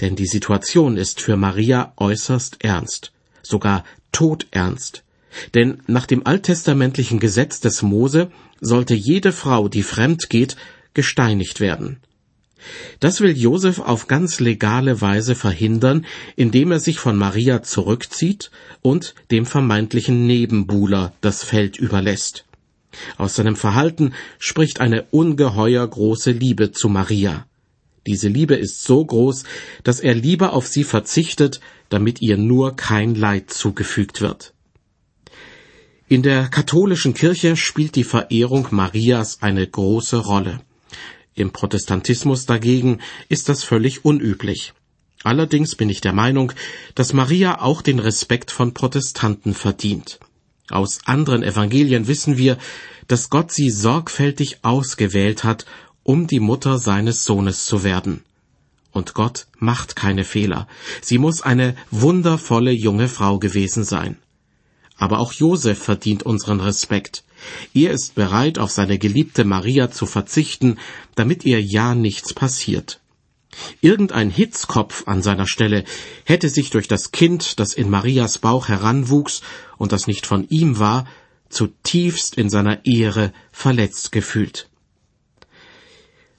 Denn 0.00 0.16
die 0.16 0.26
Situation 0.26 0.96
ist 0.96 1.20
für 1.20 1.36
Maria 1.36 1.92
äußerst 1.96 2.64
ernst, 2.64 3.12
sogar 3.42 3.84
todernst. 4.12 5.02
Denn 5.54 5.82
nach 5.86 6.06
dem 6.06 6.26
alttestamentlichen 6.26 7.18
Gesetz 7.18 7.60
des 7.60 7.82
Mose 7.82 8.30
sollte 8.60 8.94
jede 8.94 9.32
Frau, 9.32 9.68
die 9.68 9.82
fremd 9.82 10.30
geht, 10.30 10.56
gesteinigt 10.94 11.60
werden. 11.60 11.98
Das 13.00 13.20
will 13.20 13.36
Josef 13.36 13.78
auf 13.78 14.06
ganz 14.06 14.40
legale 14.40 15.00
Weise 15.00 15.34
verhindern, 15.34 16.06
indem 16.36 16.72
er 16.72 16.80
sich 16.80 16.98
von 16.98 17.16
Maria 17.16 17.62
zurückzieht 17.62 18.50
und 18.80 19.14
dem 19.30 19.44
vermeintlichen 19.44 20.26
Nebenbuhler 20.26 21.12
das 21.20 21.44
Feld 21.44 21.78
überlässt. 21.78 22.46
Aus 23.16 23.34
seinem 23.34 23.56
Verhalten 23.56 24.14
spricht 24.38 24.80
eine 24.80 25.04
ungeheuer 25.10 25.86
große 25.86 26.30
Liebe 26.30 26.72
zu 26.72 26.88
Maria. 26.88 27.46
Diese 28.06 28.28
Liebe 28.28 28.54
ist 28.54 28.84
so 28.84 29.04
groß, 29.04 29.44
dass 29.82 30.00
er 30.00 30.14
lieber 30.14 30.52
auf 30.52 30.66
sie 30.66 30.84
verzichtet, 30.84 31.60
damit 31.88 32.20
ihr 32.20 32.36
nur 32.36 32.76
kein 32.76 33.14
Leid 33.14 33.50
zugefügt 33.50 34.20
wird. 34.20 34.52
In 36.06 36.22
der 36.22 36.48
katholischen 36.48 37.14
Kirche 37.14 37.56
spielt 37.56 37.96
die 37.96 38.04
Verehrung 38.04 38.68
Marias 38.70 39.38
eine 39.40 39.66
große 39.66 40.18
Rolle. 40.18 40.60
Im 41.34 41.50
Protestantismus 41.50 42.44
dagegen 42.46 43.00
ist 43.28 43.48
das 43.48 43.64
völlig 43.64 44.04
unüblich. 44.04 44.74
Allerdings 45.24 45.74
bin 45.74 45.88
ich 45.88 46.02
der 46.02 46.12
Meinung, 46.12 46.52
dass 46.94 47.14
Maria 47.14 47.62
auch 47.62 47.80
den 47.80 47.98
Respekt 47.98 48.50
von 48.50 48.74
Protestanten 48.74 49.54
verdient. 49.54 50.20
Aus 50.70 51.00
anderen 51.04 51.42
Evangelien 51.42 52.08
wissen 52.08 52.38
wir, 52.38 52.56
dass 53.06 53.28
Gott 53.28 53.52
sie 53.52 53.70
sorgfältig 53.70 54.58
ausgewählt 54.62 55.44
hat, 55.44 55.66
um 56.02 56.26
die 56.26 56.40
Mutter 56.40 56.78
seines 56.78 57.24
Sohnes 57.24 57.66
zu 57.66 57.84
werden. 57.84 58.22
Und 58.92 59.14
Gott 59.14 59.46
macht 59.58 59.96
keine 59.96 60.24
Fehler. 60.24 60.68
Sie 61.02 61.18
muss 61.18 61.42
eine 61.42 61.74
wundervolle 61.90 62.70
junge 62.70 63.08
Frau 63.08 63.38
gewesen 63.38 63.84
sein. 63.84 64.16
Aber 64.96 65.18
auch 65.18 65.32
Josef 65.32 65.82
verdient 65.82 66.22
unseren 66.22 66.60
Respekt. 66.60 67.24
Er 67.74 67.90
ist 67.90 68.14
bereit, 68.14 68.58
auf 68.58 68.70
seine 68.70 68.98
geliebte 68.98 69.44
Maria 69.44 69.90
zu 69.90 70.06
verzichten, 70.06 70.78
damit 71.16 71.44
ihr 71.44 71.60
ja 71.60 71.94
nichts 71.94 72.32
passiert. 72.32 73.00
Irgendein 73.80 74.30
Hitzkopf 74.30 75.06
an 75.06 75.22
seiner 75.22 75.46
Stelle 75.46 75.84
hätte 76.24 76.48
sich 76.48 76.70
durch 76.70 76.88
das 76.88 77.12
Kind, 77.12 77.58
das 77.60 77.74
in 77.74 77.90
Marias 77.90 78.38
Bauch 78.38 78.68
heranwuchs 78.68 79.42
und 79.76 79.92
das 79.92 80.06
nicht 80.06 80.26
von 80.26 80.48
ihm 80.48 80.78
war, 80.78 81.06
zutiefst 81.48 82.36
in 82.36 82.50
seiner 82.50 82.84
Ehre 82.84 83.32
verletzt 83.52 84.12
gefühlt. 84.12 84.68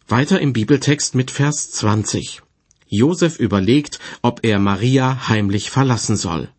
Weiter 0.08 0.40
im 0.40 0.54
Bibeltext 0.54 1.16
mit 1.16 1.32
Vers 1.32 1.72
20. 1.72 2.42
Josef 2.88 3.40
überlegt, 3.40 4.00
ob 4.22 4.44
er 4.44 4.60
Maria 4.60 5.28
heimlich 5.28 5.72
verlassen 5.72 6.16
soll. 6.16 6.50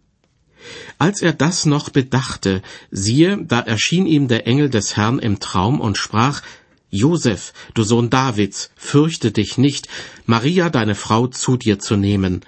Als 0.99 1.23
er 1.23 1.33
das 1.33 1.67
noch 1.67 1.91
bedachte, 1.91 2.63
siehe, 2.91 3.39
da 3.45 3.61
erschien 3.61 4.07
ihm 4.07 4.27
der 4.27 4.47
Engel 4.47 4.69
des 4.69 4.97
Herrn 4.97 5.19
im 5.19 5.39
Traum 5.39 5.81
und 5.81 5.97
sprach, 5.97 6.43
Josef, 6.91 7.53
du 7.75 7.83
Sohn 7.83 8.11
Davids, 8.11 8.71
fürchte 8.77 9.33
dich 9.33 9.59
nicht, 9.59 9.89
Maria 10.25 10.71
deine 10.71 10.95
Frau 10.95 11.27
zu 11.27 11.57
dir 11.57 11.79
zu 11.79 11.97
nehmen, 11.97 12.43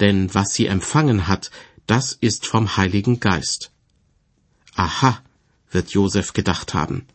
denn 0.00 0.34
was 0.34 0.52
sie 0.54 0.66
empfangen 0.66 1.28
hat, 1.28 1.50
das 1.86 2.12
ist 2.12 2.46
vom 2.46 2.76
Heiligen 2.76 3.20
Geist. 3.20 3.70
Aha, 4.74 5.22
wird 5.70 5.90
Josef 5.90 6.32
gedacht 6.32 6.74
haben. 6.74 7.06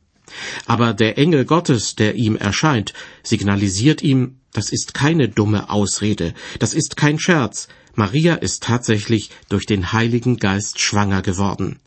Aber 0.65 0.93
der 0.93 1.17
Engel 1.17 1.45
Gottes, 1.45 1.95
der 1.95 2.15
ihm 2.15 2.35
erscheint, 2.35 2.93
signalisiert 3.23 4.01
ihm, 4.01 4.39
das 4.53 4.71
ist 4.71 4.93
keine 4.93 5.27
dumme 5.27 5.69
Ausrede, 5.69 6.33
das 6.59 6.73
ist 6.73 6.97
kein 6.97 7.19
Scherz, 7.19 7.67
Maria 7.95 8.35
ist 8.35 8.63
tatsächlich 8.63 9.31
durch 9.49 9.65
den 9.65 9.91
Heiligen 9.91 10.37
Geist 10.37 10.79
schwanger 10.79 11.21
geworden. 11.21 11.79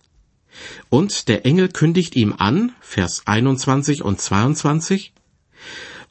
Und 0.91 1.29
der 1.29 1.47
Engel 1.47 1.69
kündigt 1.69 2.17
ihm 2.17 2.35
an, 2.37 2.73
Vers 2.81 3.23
21 3.27 4.03
und 4.03 4.21
22, 4.21 5.13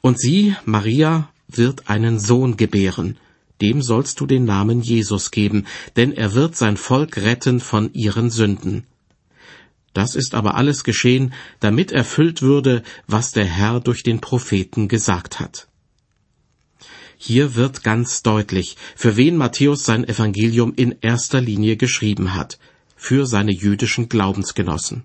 und 0.00 0.18
sie, 0.18 0.56
Maria, 0.64 1.30
wird 1.48 1.88
einen 1.88 2.18
Sohn 2.18 2.56
gebären, 2.56 3.18
dem 3.60 3.82
sollst 3.82 4.20
du 4.20 4.26
den 4.26 4.44
Namen 4.44 4.80
Jesus 4.80 5.30
geben, 5.30 5.66
denn 5.96 6.12
er 6.12 6.34
wird 6.34 6.56
sein 6.56 6.76
Volk 6.76 7.18
retten 7.18 7.60
von 7.60 7.92
ihren 7.94 8.30
Sünden. 8.30 8.86
Das 9.92 10.14
ist 10.14 10.34
aber 10.34 10.54
alles 10.54 10.84
geschehen, 10.84 11.34
damit 11.60 11.92
erfüllt 11.92 12.42
würde, 12.42 12.82
was 13.06 13.32
der 13.32 13.44
Herr 13.44 13.80
durch 13.80 14.02
den 14.02 14.20
Propheten 14.20 14.88
gesagt 14.88 15.38
hat. 15.38 15.68
Hier 17.16 17.54
wird 17.54 17.84
ganz 17.84 18.22
deutlich, 18.22 18.76
für 18.96 19.16
wen 19.16 19.36
Matthäus 19.36 19.84
sein 19.84 20.08
Evangelium 20.08 20.72
in 20.74 20.96
erster 21.00 21.40
Linie 21.40 21.76
geschrieben 21.76 22.34
hat, 22.34 22.58
für 23.02 23.26
seine 23.26 23.52
jüdischen 23.52 24.08
Glaubensgenossen. 24.08 25.02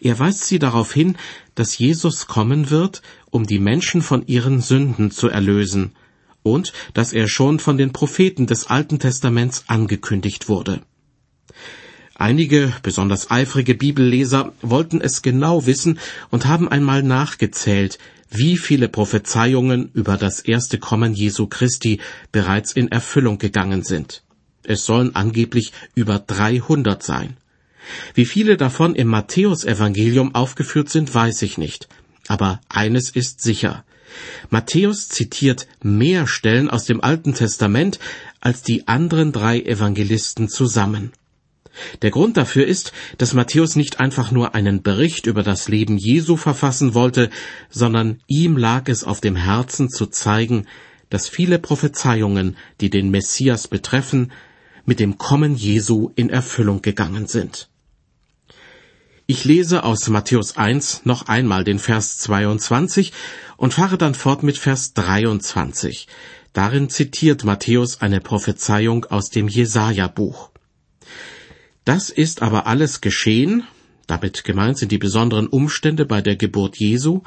Er 0.00 0.18
weist 0.18 0.46
sie 0.46 0.58
darauf 0.58 0.92
hin, 0.92 1.16
dass 1.54 1.78
Jesus 1.78 2.26
kommen 2.26 2.70
wird, 2.70 3.02
um 3.30 3.46
die 3.46 3.58
Menschen 3.58 4.00
von 4.00 4.26
ihren 4.26 4.60
Sünden 4.60 5.10
zu 5.10 5.28
erlösen, 5.28 5.92
und 6.42 6.72
dass 6.94 7.12
er 7.12 7.28
schon 7.28 7.60
von 7.60 7.76
den 7.76 7.92
Propheten 7.92 8.46
des 8.46 8.68
Alten 8.68 8.98
Testaments 8.98 9.64
angekündigt 9.66 10.48
wurde. 10.48 10.80
Einige 12.14 12.72
besonders 12.82 13.30
eifrige 13.30 13.74
Bibelleser 13.74 14.52
wollten 14.62 15.00
es 15.00 15.20
genau 15.22 15.66
wissen 15.66 16.00
und 16.30 16.46
haben 16.46 16.68
einmal 16.68 17.02
nachgezählt, 17.02 17.98
wie 18.30 18.56
viele 18.56 18.88
Prophezeiungen 18.88 19.90
über 19.92 20.16
das 20.16 20.40
erste 20.40 20.78
Kommen 20.78 21.14
Jesu 21.14 21.46
Christi 21.46 22.00
bereits 22.32 22.72
in 22.72 22.88
Erfüllung 22.88 23.38
gegangen 23.38 23.84
sind. 23.84 24.22
Es 24.68 24.84
sollen 24.84 25.16
angeblich 25.16 25.72
über 25.94 26.18
300 26.18 27.02
sein. 27.02 27.38
Wie 28.12 28.26
viele 28.26 28.58
davon 28.58 28.94
im 28.94 29.08
Matthäusevangelium 29.08 30.34
aufgeführt 30.34 30.90
sind, 30.90 31.14
weiß 31.14 31.40
ich 31.40 31.56
nicht. 31.56 31.88
Aber 32.26 32.60
eines 32.68 33.08
ist 33.08 33.40
sicher. 33.40 33.82
Matthäus 34.50 35.08
zitiert 35.08 35.66
mehr 35.82 36.26
Stellen 36.26 36.68
aus 36.68 36.84
dem 36.84 37.02
Alten 37.02 37.32
Testament 37.32 37.98
als 38.40 38.62
die 38.62 38.86
anderen 38.88 39.32
drei 39.32 39.58
Evangelisten 39.58 40.50
zusammen. 40.50 41.12
Der 42.02 42.10
Grund 42.10 42.36
dafür 42.36 42.66
ist, 42.66 42.92
dass 43.16 43.32
Matthäus 43.32 43.74
nicht 43.74 44.00
einfach 44.00 44.32
nur 44.32 44.54
einen 44.54 44.82
Bericht 44.82 45.24
über 45.24 45.42
das 45.42 45.68
Leben 45.68 45.96
Jesu 45.96 46.36
verfassen 46.36 46.92
wollte, 46.92 47.30
sondern 47.70 48.20
ihm 48.26 48.58
lag 48.58 48.90
es 48.90 49.02
auf 49.02 49.22
dem 49.22 49.36
Herzen 49.36 49.88
zu 49.88 50.06
zeigen, 50.06 50.66
dass 51.08 51.26
viele 51.26 51.58
Prophezeiungen, 51.58 52.58
die 52.82 52.90
den 52.90 53.10
Messias 53.10 53.66
betreffen, 53.66 54.30
mit 54.88 55.00
dem 55.00 55.18
Kommen 55.18 55.54
Jesu 55.54 56.10
in 56.16 56.30
Erfüllung 56.30 56.80
gegangen 56.80 57.26
sind. 57.26 57.68
Ich 59.26 59.44
lese 59.44 59.84
aus 59.84 60.08
Matthäus 60.08 60.56
1 60.56 61.02
noch 61.04 61.28
einmal 61.28 61.62
den 61.62 61.78
Vers 61.78 62.16
22 62.16 63.12
und 63.58 63.74
fahre 63.74 63.98
dann 63.98 64.14
fort 64.14 64.42
mit 64.42 64.56
Vers 64.56 64.94
23. 64.94 66.08
Darin 66.54 66.88
zitiert 66.88 67.44
Matthäus 67.44 68.00
eine 68.00 68.22
Prophezeiung 68.22 69.04
aus 69.04 69.28
dem 69.28 69.46
Jesaja-Buch. 69.46 70.48
Das 71.84 72.08
ist 72.08 72.40
aber 72.40 72.66
alles 72.66 73.02
geschehen, 73.02 73.64
damit 74.06 74.42
gemeint 74.42 74.78
sind 74.78 74.90
die 74.90 74.96
besonderen 74.96 75.48
Umstände 75.48 76.06
bei 76.06 76.22
der 76.22 76.36
Geburt 76.36 76.78
Jesu, 76.78 77.20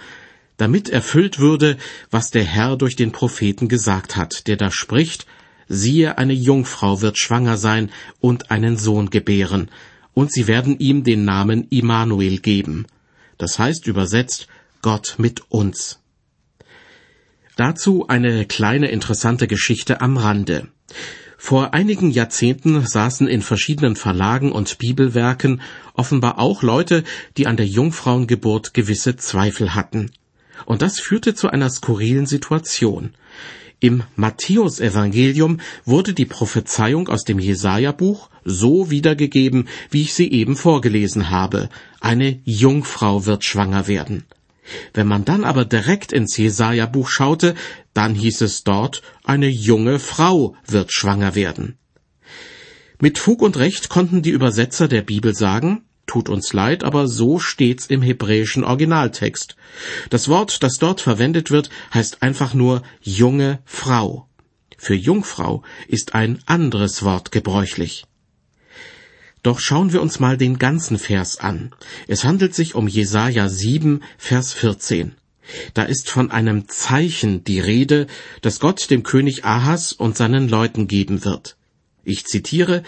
damit 0.57 0.89
erfüllt 0.89 1.37
würde, 1.37 1.77
was 2.09 2.31
der 2.31 2.43
Herr 2.43 2.75
durch 2.75 2.95
den 2.95 3.11
Propheten 3.11 3.67
gesagt 3.67 4.15
hat, 4.15 4.47
der 4.47 4.57
da 4.57 4.71
spricht, 4.71 5.27
siehe, 5.71 6.17
eine 6.17 6.33
Jungfrau 6.33 7.01
wird 7.01 7.17
schwanger 7.17 7.57
sein 7.57 7.89
und 8.19 8.51
einen 8.51 8.77
Sohn 8.77 9.09
gebären, 9.09 9.69
und 10.13 10.31
sie 10.31 10.47
werden 10.47 10.77
ihm 10.79 11.03
den 11.03 11.23
Namen 11.25 11.67
Immanuel 11.69 12.39
geben. 12.39 12.85
Das 13.37 13.57
heißt 13.57 13.87
übersetzt 13.87 14.47
Gott 14.81 15.15
mit 15.17 15.49
uns. 15.49 15.99
Dazu 17.55 18.07
eine 18.07 18.45
kleine 18.45 18.89
interessante 18.89 19.47
Geschichte 19.47 20.01
am 20.01 20.17
Rande. 20.17 20.67
Vor 21.37 21.73
einigen 21.73 22.11
Jahrzehnten 22.11 22.85
saßen 22.85 23.27
in 23.27 23.41
verschiedenen 23.41 23.95
Verlagen 23.95 24.51
und 24.51 24.77
Bibelwerken 24.77 25.61
offenbar 25.95 26.37
auch 26.37 26.61
Leute, 26.61 27.03
die 27.37 27.47
an 27.47 27.57
der 27.57 27.65
Jungfrauengeburt 27.65 28.73
gewisse 28.73 29.15
Zweifel 29.15 29.73
hatten. 29.73 30.11
Und 30.65 30.81
das 30.81 30.99
führte 30.99 31.33
zu 31.33 31.49
einer 31.49 31.69
skurrilen 31.69 32.27
Situation. 32.27 33.15
Im 33.83 34.03
Matthäusevangelium 34.15 35.59
wurde 35.85 36.13
die 36.13 36.27
Prophezeiung 36.27 37.09
aus 37.09 37.23
dem 37.23 37.39
Jesaja-Buch 37.39 38.29
so 38.45 38.91
wiedergegeben, 38.91 39.67
wie 39.89 40.03
ich 40.03 40.13
sie 40.13 40.31
eben 40.31 40.55
vorgelesen 40.55 41.31
habe. 41.31 41.67
Eine 41.99 42.39
Jungfrau 42.43 43.25
wird 43.25 43.43
schwanger 43.43 43.87
werden. 43.87 44.25
Wenn 44.93 45.07
man 45.07 45.25
dann 45.25 45.43
aber 45.43 45.65
direkt 45.65 46.13
ins 46.13 46.37
Jesaja-Buch 46.37 47.09
schaute, 47.09 47.55
dann 47.95 48.13
hieß 48.13 48.41
es 48.41 48.63
dort, 48.63 49.01
eine 49.23 49.47
junge 49.47 49.97
Frau 49.97 50.55
wird 50.67 50.93
schwanger 50.93 51.33
werden. 51.33 51.79
Mit 52.99 53.17
Fug 53.17 53.41
und 53.41 53.57
Recht 53.57 53.89
konnten 53.89 54.21
die 54.21 54.29
Übersetzer 54.29 54.87
der 54.87 55.01
Bibel 55.01 55.33
sagen, 55.33 55.85
tut 56.11 56.27
uns 56.27 56.51
leid, 56.51 56.83
aber 56.83 57.07
so 57.07 57.39
steht's 57.39 57.85
im 57.85 58.01
hebräischen 58.01 58.65
Originaltext. 58.65 59.55
Das 60.09 60.27
Wort, 60.27 60.61
das 60.61 60.77
dort 60.77 60.99
verwendet 60.99 61.51
wird, 61.51 61.69
heißt 61.93 62.21
einfach 62.21 62.53
nur 62.53 62.83
junge 63.01 63.59
Frau. 63.63 64.27
Für 64.77 64.93
Jungfrau 64.93 65.63
ist 65.87 66.13
ein 66.13 66.39
anderes 66.45 67.03
Wort 67.03 67.31
gebräuchlich. 67.31 68.03
Doch 69.41 69.61
schauen 69.61 69.93
wir 69.93 70.01
uns 70.01 70.19
mal 70.19 70.37
den 70.37 70.59
ganzen 70.59 70.99
Vers 70.99 71.39
an. 71.39 71.73
Es 72.09 72.25
handelt 72.25 72.53
sich 72.55 72.75
um 72.75 72.89
Jesaja 72.89 73.47
7, 73.47 74.03
Vers 74.17 74.51
14. 74.51 75.15
Da 75.73 75.83
ist 75.83 76.09
von 76.09 76.29
einem 76.29 76.67
Zeichen 76.67 77.45
die 77.45 77.61
Rede, 77.61 78.07
das 78.41 78.59
Gott 78.59 78.89
dem 78.89 79.03
König 79.03 79.45
Ahas 79.45 79.93
und 79.93 80.17
seinen 80.17 80.49
Leuten 80.49 80.89
geben 80.89 81.23
wird. 81.23 81.55
Ich 82.03 82.25
zitiere, 82.25 82.83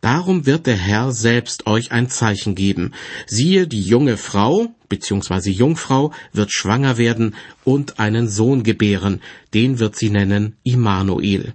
Darum 0.00 0.46
wird 0.46 0.66
der 0.66 0.76
Herr 0.76 1.10
selbst 1.10 1.66
euch 1.66 1.90
ein 1.90 2.08
Zeichen 2.08 2.54
geben. 2.54 2.92
Siehe, 3.26 3.66
die 3.66 3.82
junge 3.82 4.16
Frau 4.16 4.74
bzw. 4.88 5.50
Jungfrau 5.50 6.12
wird 6.32 6.52
schwanger 6.52 6.98
werden 6.98 7.34
und 7.64 7.98
einen 7.98 8.28
Sohn 8.28 8.62
gebären, 8.62 9.20
den 9.54 9.80
wird 9.80 9.96
sie 9.96 10.10
nennen 10.10 10.56
Immanuel. 10.62 11.54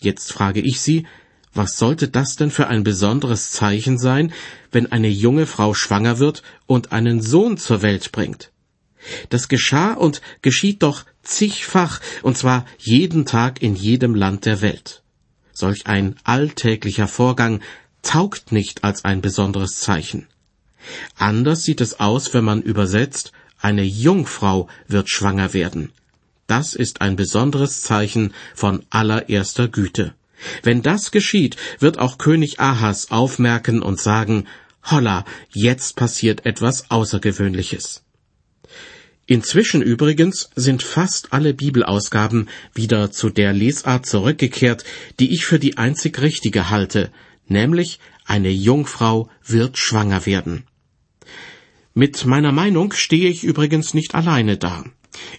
Jetzt 0.00 0.32
frage 0.32 0.60
ich 0.60 0.80
Sie, 0.80 1.06
was 1.54 1.78
sollte 1.78 2.08
das 2.08 2.36
denn 2.36 2.50
für 2.50 2.66
ein 2.66 2.84
besonderes 2.84 3.52
Zeichen 3.52 3.96
sein, 3.96 4.32
wenn 4.72 4.90
eine 4.90 5.08
junge 5.08 5.46
Frau 5.46 5.72
schwanger 5.72 6.18
wird 6.18 6.42
und 6.66 6.92
einen 6.92 7.22
Sohn 7.22 7.56
zur 7.56 7.80
Welt 7.80 8.12
bringt? 8.12 8.50
Das 9.28 9.48
geschah 9.48 9.92
und 9.92 10.20
geschieht 10.42 10.82
doch 10.82 11.04
zigfach, 11.22 12.00
und 12.22 12.36
zwar 12.36 12.66
jeden 12.78 13.24
Tag 13.24 13.62
in 13.62 13.76
jedem 13.76 14.14
Land 14.14 14.46
der 14.46 14.60
Welt. 14.60 15.03
Solch 15.54 15.86
ein 15.86 16.16
alltäglicher 16.24 17.08
Vorgang 17.08 17.60
taugt 18.02 18.52
nicht 18.52 18.84
als 18.84 19.04
ein 19.04 19.22
besonderes 19.22 19.80
Zeichen. 19.80 20.26
Anders 21.16 21.62
sieht 21.62 21.80
es 21.80 22.00
aus, 22.00 22.34
wenn 22.34 22.44
man 22.44 22.60
übersetzt, 22.60 23.32
eine 23.60 23.84
Jungfrau 23.84 24.68
wird 24.88 25.08
schwanger 25.08 25.54
werden. 25.54 25.90
Das 26.46 26.74
ist 26.74 27.00
ein 27.00 27.16
besonderes 27.16 27.80
Zeichen 27.80 28.34
von 28.54 28.84
allererster 28.90 29.68
Güte. 29.68 30.14
Wenn 30.62 30.82
das 30.82 31.10
geschieht, 31.10 31.56
wird 31.78 31.98
auch 31.98 32.18
König 32.18 32.60
Ahas 32.60 33.10
aufmerken 33.10 33.80
und 33.80 33.98
sagen, 33.98 34.46
Holla, 34.84 35.24
jetzt 35.50 35.96
passiert 35.96 36.44
etwas 36.44 36.90
Außergewöhnliches. 36.90 38.03
Inzwischen 39.26 39.80
übrigens 39.80 40.50
sind 40.54 40.82
fast 40.82 41.32
alle 41.32 41.54
Bibelausgaben 41.54 42.48
wieder 42.74 43.10
zu 43.10 43.30
der 43.30 43.54
Lesart 43.54 44.04
zurückgekehrt, 44.04 44.84
die 45.18 45.32
ich 45.32 45.46
für 45.46 45.58
die 45.58 45.78
einzig 45.78 46.20
richtige 46.20 46.68
halte, 46.68 47.10
nämlich 47.48 48.00
eine 48.26 48.50
Jungfrau 48.50 49.30
wird 49.42 49.78
schwanger 49.78 50.26
werden. 50.26 50.64
Mit 51.94 52.26
meiner 52.26 52.52
Meinung 52.52 52.92
stehe 52.92 53.30
ich 53.30 53.44
übrigens 53.44 53.94
nicht 53.94 54.14
alleine 54.14 54.58
da. 54.58 54.84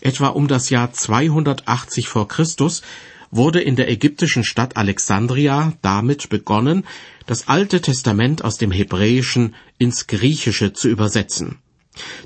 Etwa 0.01 0.27
um 0.29 0.47
das 0.47 0.69
Jahr 0.69 0.93
280 0.93 2.07
vor 2.07 2.27
Christus 2.27 2.81
wurde 3.29 3.61
in 3.61 3.75
der 3.75 3.89
ägyptischen 3.89 4.43
Stadt 4.43 4.77
Alexandria 4.77 5.73
damit 5.81 6.29
begonnen, 6.29 6.85
das 7.25 7.47
Alte 7.47 7.81
Testament 7.81 8.43
aus 8.43 8.57
dem 8.57 8.71
Hebräischen 8.71 9.53
ins 9.77 10.07
Griechische 10.07 10.73
zu 10.73 10.87
übersetzen. 10.87 11.59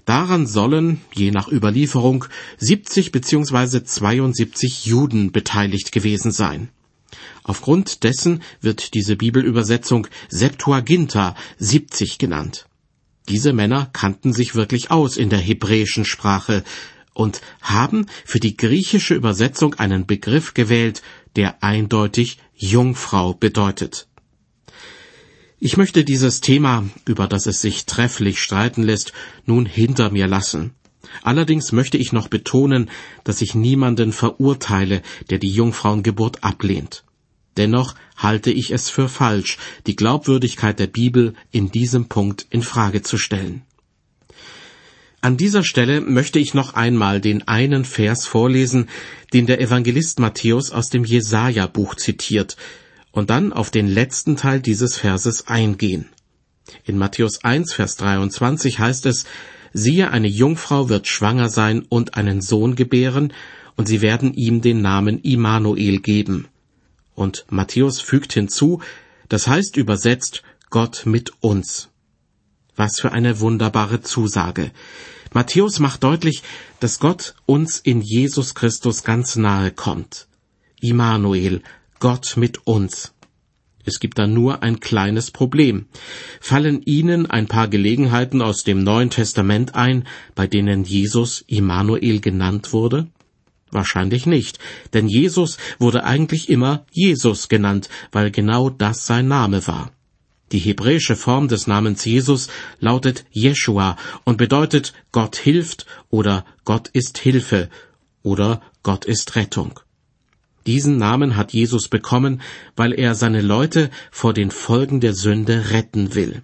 Daran 0.05 0.47
sollen, 0.47 1.01
je 1.13 1.32
nach 1.32 1.47
Überlieferung, 1.47 2.25
70 2.58 3.12
bzw. 3.12 3.84
72 3.84 4.86
Juden 4.86 5.32
beteiligt 5.32 5.91
gewesen 5.91 6.32
sein. 6.32 6.69
Aufgrund 7.43 8.03
dessen 8.03 8.41
wird 8.62 8.93
diese 8.93 9.15
Bibelübersetzung 9.15 10.08
Septuaginta 10.29 11.36
70 11.58 12.17
genannt. 12.17 12.67
Diese 13.27 13.53
Männer 13.53 13.89
kannten 13.93 14.34
sich 14.34 14.55
wirklich 14.55 14.91
aus 14.91 15.17
in 15.17 15.29
der 15.29 15.39
hebräischen 15.39 16.05
Sprache 16.05 16.63
und 17.13 17.41
haben 17.62 18.05
für 18.25 18.39
die 18.39 18.58
griechische 18.58 19.13
Übersetzung 19.13 19.75
einen 19.75 20.05
Begriff 20.05 20.53
gewählt, 20.53 21.01
der 21.36 21.63
eindeutig 21.63 22.39
Jungfrau 22.55 23.34
bedeutet. 23.34 24.08
Ich 25.61 25.75
möchte 25.75 26.05
dieses 26.05 26.39
Thema, 26.39 26.85
über 27.05 27.27
das 27.27 27.45
es 27.45 27.59
sich 27.59 27.85
trefflich 27.85 28.39
streiten 28.39 28.81
lässt, 28.81 29.11
nun 29.45 29.65
hinter 29.65 30.09
mir 30.09 30.25
lassen. 30.25 30.71
Allerdings 31.21 31.73
möchte 31.73 31.97
ich 31.97 32.13
noch 32.13 32.29
betonen, 32.29 32.89
dass 33.25 33.41
ich 33.41 33.55
niemanden 33.55 34.13
verurteile, 34.13 35.01
der 35.29 35.37
die 35.37 35.51
Jungfrauengeburt 35.51 36.45
ablehnt. 36.45 37.03
Dennoch 37.57 37.95
halte 38.15 38.51
ich 38.51 38.71
es 38.71 38.89
für 38.89 39.09
falsch, 39.09 39.57
die 39.85 39.97
Glaubwürdigkeit 39.97 40.79
der 40.79 40.87
Bibel 40.87 41.33
in 41.51 41.71
diesem 41.71 42.07
Punkt 42.07 42.47
in 42.49 42.61
Frage 42.61 43.01
zu 43.01 43.17
stellen. 43.17 43.63
An 45.19 45.35
dieser 45.35 45.65
Stelle 45.65 45.99
möchte 45.99 46.39
ich 46.39 46.53
noch 46.53 46.75
einmal 46.75 47.19
den 47.19 47.45
einen 47.49 47.83
Vers 47.83 48.25
vorlesen, 48.25 48.87
den 49.33 49.45
der 49.45 49.59
Evangelist 49.59 50.19
Matthäus 50.19 50.71
aus 50.71 50.87
dem 50.87 51.03
Jesaja-Buch 51.03 51.95
zitiert, 51.95 52.55
und 53.11 53.29
dann 53.29 53.53
auf 53.53 53.71
den 53.71 53.87
letzten 53.87 54.35
Teil 54.35 54.59
dieses 54.59 54.97
Verses 54.97 55.47
eingehen. 55.47 56.09
In 56.83 56.97
Matthäus 56.97 57.43
1, 57.43 57.73
Vers 57.73 57.95
23 57.97 58.79
heißt 58.79 59.05
es, 59.07 59.25
siehe, 59.73 60.11
eine 60.11 60.27
Jungfrau 60.27 60.89
wird 60.89 61.07
schwanger 61.07 61.49
sein 61.49 61.83
und 61.87 62.15
einen 62.15 62.41
Sohn 62.41 62.75
gebären, 62.75 63.33
und 63.75 63.87
sie 63.87 64.01
werden 64.01 64.33
ihm 64.33 64.59
den 64.59 64.81
Namen 64.81 65.19
Immanuel 65.21 66.01
geben. 66.01 66.49
Und 67.15 67.45
Matthäus 67.49 68.01
fügt 68.01 68.33
hinzu, 68.33 68.81
das 69.29 69.47
heißt 69.47 69.77
übersetzt 69.77 70.43
Gott 70.69 71.03
mit 71.05 71.31
uns. 71.39 71.89
Was 72.75 72.99
für 72.99 73.13
eine 73.13 73.39
wunderbare 73.39 74.01
Zusage. 74.01 74.71
Matthäus 75.31 75.79
macht 75.79 76.03
deutlich, 76.03 76.43
dass 76.79 76.99
Gott 76.99 77.35
uns 77.45 77.79
in 77.79 78.01
Jesus 78.01 78.53
Christus 78.53 79.03
ganz 79.03 79.35
nahe 79.35 79.71
kommt. 79.71 80.27
Immanuel, 80.81 81.61
Gott 81.99 82.38
mit 82.38 82.65
uns. 82.65 83.13
Es 83.83 83.99
gibt 83.99 84.19
da 84.19 84.27
nur 84.27 84.63
ein 84.63 84.79
kleines 84.79 85.31
Problem. 85.31 85.88
Fallen 86.39 86.81
Ihnen 86.83 87.25
ein 87.25 87.47
paar 87.47 87.67
Gelegenheiten 87.67 88.41
aus 88.41 88.63
dem 88.63 88.83
Neuen 88.83 89.09
Testament 89.09 89.75
ein, 89.75 90.07
bei 90.33 90.47
denen 90.47 90.85
Jesus 90.85 91.43
Immanuel 91.47 92.21
genannt 92.21 92.71
wurde? 92.71 93.07
Wahrscheinlich 93.71 94.25
nicht, 94.25 94.59
denn 94.93 95.07
Jesus 95.07 95.57
wurde 95.77 96.03
eigentlich 96.05 96.49
immer 96.49 96.85
Jesus 96.91 97.49
genannt, 97.49 97.89
weil 98.12 98.31
genau 98.31 98.69
das 98.69 99.05
sein 99.05 99.27
Name 99.27 99.67
war. 99.67 99.91
Die 100.53 100.59
hebräische 100.59 101.15
Form 101.15 101.47
des 101.47 101.67
Namens 101.67 102.05
Jesus 102.05 102.47
lautet 102.79 103.25
Jeshua 103.29 103.97
und 104.23 104.38
bedeutet 104.38 104.93
Gott 105.12 105.35
hilft 105.35 105.85
oder 106.09 106.45
Gott 106.63 106.88
ist 106.88 107.17
Hilfe 107.17 107.69
oder 108.23 108.62
Gott 108.83 109.05
ist 109.05 109.35
Rettung. 109.35 109.81
Diesen 110.69 110.97
Namen 110.97 111.36
hat 111.36 111.51
Jesus 111.51 111.88
bekommen, 111.88 112.43
weil 112.75 112.93
er 112.93 113.15
seine 113.15 113.41
Leute 113.41 113.89
vor 114.12 114.36
den 114.36 114.51
Folgen 114.51 114.99
der 114.99 115.15
Sünde 115.15 115.71
retten 115.71 116.13
will. 116.13 116.43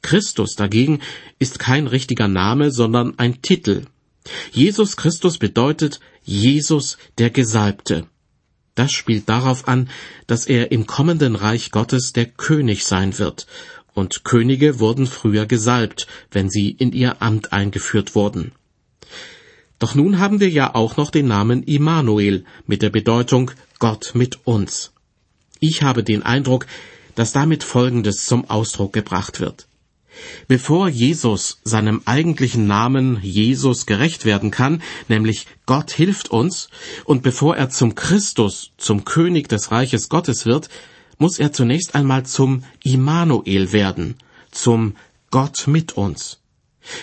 Christus 0.00 0.54
dagegen 0.54 1.00
ist 1.40 1.58
kein 1.58 1.88
richtiger 1.88 2.28
Name, 2.28 2.70
sondern 2.70 3.18
ein 3.18 3.42
Titel. 3.42 3.86
Jesus 4.52 4.96
Christus 4.96 5.38
bedeutet 5.38 5.98
Jesus 6.22 6.98
der 7.18 7.30
Gesalbte. 7.30 8.06
Das 8.76 8.92
spielt 8.92 9.28
darauf 9.28 9.66
an, 9.66 9.90
dass 10.28 10.46
er 10.46 10.70
im 10.70 10.86
kommenden 10.86 11.34
Reich 11.34 11.72
Gottes 11.72 12.12
der 12.12 12.26
König 12.26 12.84
sein 12.84 13.18
wird, 13.18 13.48
und 13.92 14.22
Könige 14.22 14.78
wurden 14.78 15.08
früher 15.08 15.46
gesalbt, 15.46 16.06
wenn 16.30 16.48
sie 16.48 16.70
in 16.70 16.92
ihr 16.92 17.20
Amt 17.22 17.52
eingeführt 17.52 18.14
wurden. 18.14 18.52
Doch 19.78 19.94
nun 19.94 20.18
haben 20.18 20.40
wir 20.40 20.48
ja 20.48 20.74
auch 20.74 20.96
noch 20.96 21.10
den 21.10 21.28
Namen 21.28 21.62
Immanuel 21.62 22.44
mit 22.66 22.82
der 22.82 22.90
Bedeutung 22.90 23.52
Gott 23.78 24.12
mit 24.14 24.40
uns. 24.44 24.92
Ich 25.60 25.82
habe 25.82 26.02
den 26.02 26.22
Eindruck, 26.22 26.66
dass 27.14 27.32
damit 27.32 27.64
Folgendes 27.64 28.26
zum 28.26 28.48
Ausdruck 28.48 28.92
gebracht 28.92 29.40
wird. 29.40 29.68
Bevor 30.48 30.88
Jesus 30.88 31.58
seinem 31.64 32.02
eigentlichen 32.04 32.66
Namen 32.66 33.20
Jesus 33.22 33.86
gerecht 33.86 34.24
werden 34.24 34.50
kann, 34.50 34.82
nämlich 35.08 35.46
Gott 35.66 35.92
hilft 35.92 36.30
uns, 36.30 36.68
und 37.04 37.22
bevor 37.22 37.56
er 37.56 37.70
zum 37.70 37.94
Christus, 37.94 38.72
zum 38.78 39.04
König 39.04 39.48
des 39.48 39.70
Reiches 39.70 40.08
Gottes 40.08 40.44
wird, 40.46 40.68
muss 41.18 41.38
er 41.38 41.52
zunächst 41.52 41.94
einmal 41.94 42.24
zum 42.26 42.64
Immanuel 42.82 43.72
werden, 43.72 44.16
zum 44.50 44.96
Gott 45.30 45.66
mit 45.66 45.96
uns. 45.96 46.40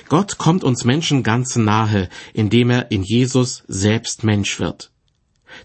Gott 0.09 0.37
kommt 0.37 0.63
uns 0.63 0.85
Menschen 0.85 1.23
ganz 1.23 1.55
nahe, 1.55 2.09
indem 2.33 2.69
er 2.69 2.91
in 2.91 3.03
Jesus 3.03 3.63
selbst 3.67 4.23
Mensch 4.23 4.59
wird. 4.59 4.91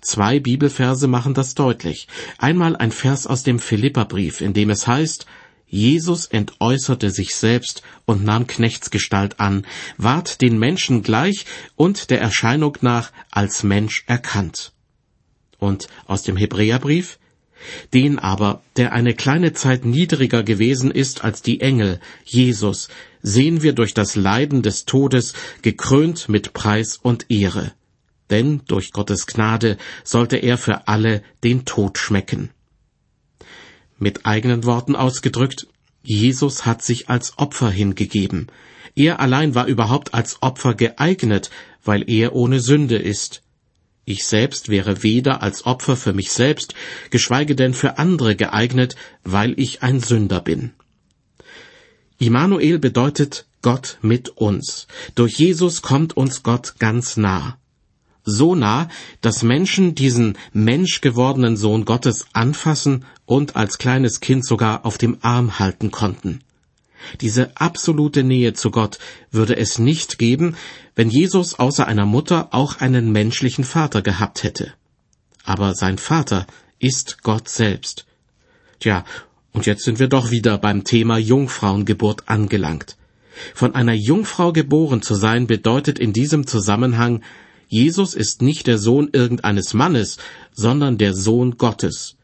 Zwei 0.00 0.38
Bibelverse 0.38 1.08
machen 1.08 1.34
das 1.34 1.54
deutlich. 1.54 2.06
Einmal 2.38 2.76
ein 2.76 2.92
Vers 2.92 3.26
aus 3.26 3.42
dem 3.42 3.58
Philipperbrief, 3.58 4.40
in 4.40 4.52
dem 4.52 4.70
es 4.70 4.86
heißt, 4.86 5.26
Jesus 5.66 6.26
entäußerte 6.26 7.10
sich 7.10 7.36
selbst 7.36 7.82
und 8.04 8.24
nahm 8.24 8.48
Knechtsgestalt 8.48 9.38
an, 9.38 9.64
ward 9.98 10.40
den 10.40 10.58
Menschen 10.58 11.02
gleich 11.02 11.46
und 11.76 12.10
der 12.10 12.20
Erscheinung 12.20 12.76
nach 12.80 13.12
als 13.30 13.62
Mensch 13.62 14.02
erkannt. 14.08 14.72
Und 15.58 15.86
aus 16.06 16.22
dem 16.22 16.36
Hebräerbrief, 16.36 17.19
den 17.92 18.18
aber, 18.18 18.62
der 18.76 18.92
eine 18.92 19.14
kleine 19.14 19.52
Zeit 19.52 19.84
niedriger 19.84 20.42
gewesen 20.42 20.90
ist 20.90 21.24
als 21.24 21.42
die 21.42 21.60
Engel, 21.60 22.00
Jesus, 22.24 22.88
sehen 23.22 23.62
wir 23.62 23.72
durch 23.72 23.94
das 23.94 24.16
Leiden 24.16 24.62
des 24.62 24.84
Todes 24.84 25.34
gekrönt 25.62 26.28
mit 26.28 26.52
Preis 26.52 26.98
und 27.00 27.26
Ehre. 27.30 27.72
Denn 28.30 28.62
durch 28.66 28.92
Gottes 28.92 29.26
Gnade 29.26 29.76
sollte 30.04 30.36
er 30.36 30.56
für 30.56 30.88
alle 30.88 31.22
den 31.42 31.64
Tod 31.64 31.98
schmecken. 31.98 32.50
Mit 33.98 34.24
eigenen 34.24 34.64
Worten 34.64 34.96
ausgedrückt, 34.96 35.66
Jesus 36.02 36.64
hat 36.64 36.82
sich 36.82 37.10
als 37.10 37.38
Opfer 37.38 37.70
hingegeben. 37.70 38.46
Er 38.94 39.20
allein 39.20 39.54
war 39.54 39.66
überhaupt 39.66 40.14
als 40.14 40.42
Opfer 40.42 40.74
geeignet, 40.74 41.50
weil 41.84 42.08
er 42.08 42.34
ohne 42.34 42.60
Sünde 42.60 42.96
ist. 42.96 43.42
Ich 44.10 44.24
selbst 44.24 44.70
wäre 44.70 45.04
weder 45.04 45.40
als 45.40 45.66
Opfer 45.66 45.94
für 45.96 46.12
mich 46.12 46.32
selbst, 46.32 46.74
geschweige 47.10 47.54
denn 47.54 47.74
für 47.74 47.96
andere 47.96 48.34
geeignet, 48.34 48.96
weil 49.22 49.54
ich 49.56 49.84
ein 49.84 50.00
Sünder 50.00 50.40
bin. 50.40 50.72
Immanuel 52.18 52.80
bedeutet 52.80 53.46
Gott 53.62 53.98
mit 54.02 54.30
uns. 54.30 54.88
Durch 55.14 55.38
Jesus 55.38 55.80
kommt 55.80 56.16
uns 56.16 56.42
Gott 56.42 56.74
ganz 56.80 57.16
nah 57.16 57.56
so 58.24 58.54
nah, 58.54 58.88
dass 59.22 59.42
Menschen 59.42 59.94
diesen 59.94 60.36
menschgewordenen 60.52 61.56
Sohn 61.56 61.84
Gottes 61.84 62.26
anfassen 62.32 63.06
und 63.24 63.56
als 63.56 63.78
kleines 63.78 64.20
Kind 64.20 64.44
sogar 64.44 64.84
auf 64.84 64.98
dem 64.98 65.18
Arm 65.22 65.58
halten 65.58 65.90
konnten. 65.90 66.40
Diese 67.20 67.56
absolute 67.56 68.22
Nähe 68.22 68.52
zu 68.54 68.70
Gott 68.70 68.98
würde 69.30 69.56
es 69.56 69.78
nicht 69.78 70.18
geben, 70.18 70.56
wenn 70.94 71.10
Jesus 71.10 71.58
außer 71.58 71.86
einer 71.86 72.06
Mutter 72.06 72.48
auch 72.52 72.80
einen 72.80 73.12
menschlichen 73.12 73.64
Vater 73.64 74.02
gehabt 74.02 74.42
hätte. 74.42 74.72
Aber 75.44 75.74
sein 75.74 75.98
Vater 75.98 76.46
ist 76.78 77.22
Gott 77.22 77.48
selbst. 77.48 78.06
Tja, 78.80 79.04
und 79.52 79.66
jetzt 79.66 79.84
sind 79.84 79.98
wir 79.98 80.08
doch 80.08 80.30
wieder 80.30 80.58
beim 80.58 80.84
Thema 80.84 81.18
Jungfrauengeburt 81.18 82.28
angelangt. 82.28 82.96
Von 83.54 83.74
einer 83.74 83.94
Jungfrau 83.94 84.52
geboren 84.52 85.02
zu 85.02 85.14
sein 85.14 85.46
bedeutet 85.46 85.98
in 85.98 86.12
diesem 86.12 86.46
Zusammenhang, 86.46 87.22
Jesus 87.68 88.14
ist 88.14 88.42
nicht 88.42 88.66
der 88.66 88.78
Sohn 88.78 89.10
irgendeines 89.12 89.74
Mannes, 89.74 90.18
sondern 90.52 90.98
der 90.98 91.14
Sohn 91.14 91.56
Gottes. 91.56 92.16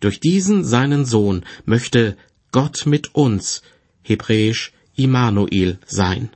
Durch 0.00 0.20
diesen 0.20 0.64
seinen 0.64 1.06
Sohn 1.06 1.44
möchte 1.64 2.16
Gott 2.52 2.84
mit 2.86 3.14
uns, 3.14 3.62
hebräisch 4.02 4.72
Immanuel, 4.96 5.78
sein. 5.86 6.30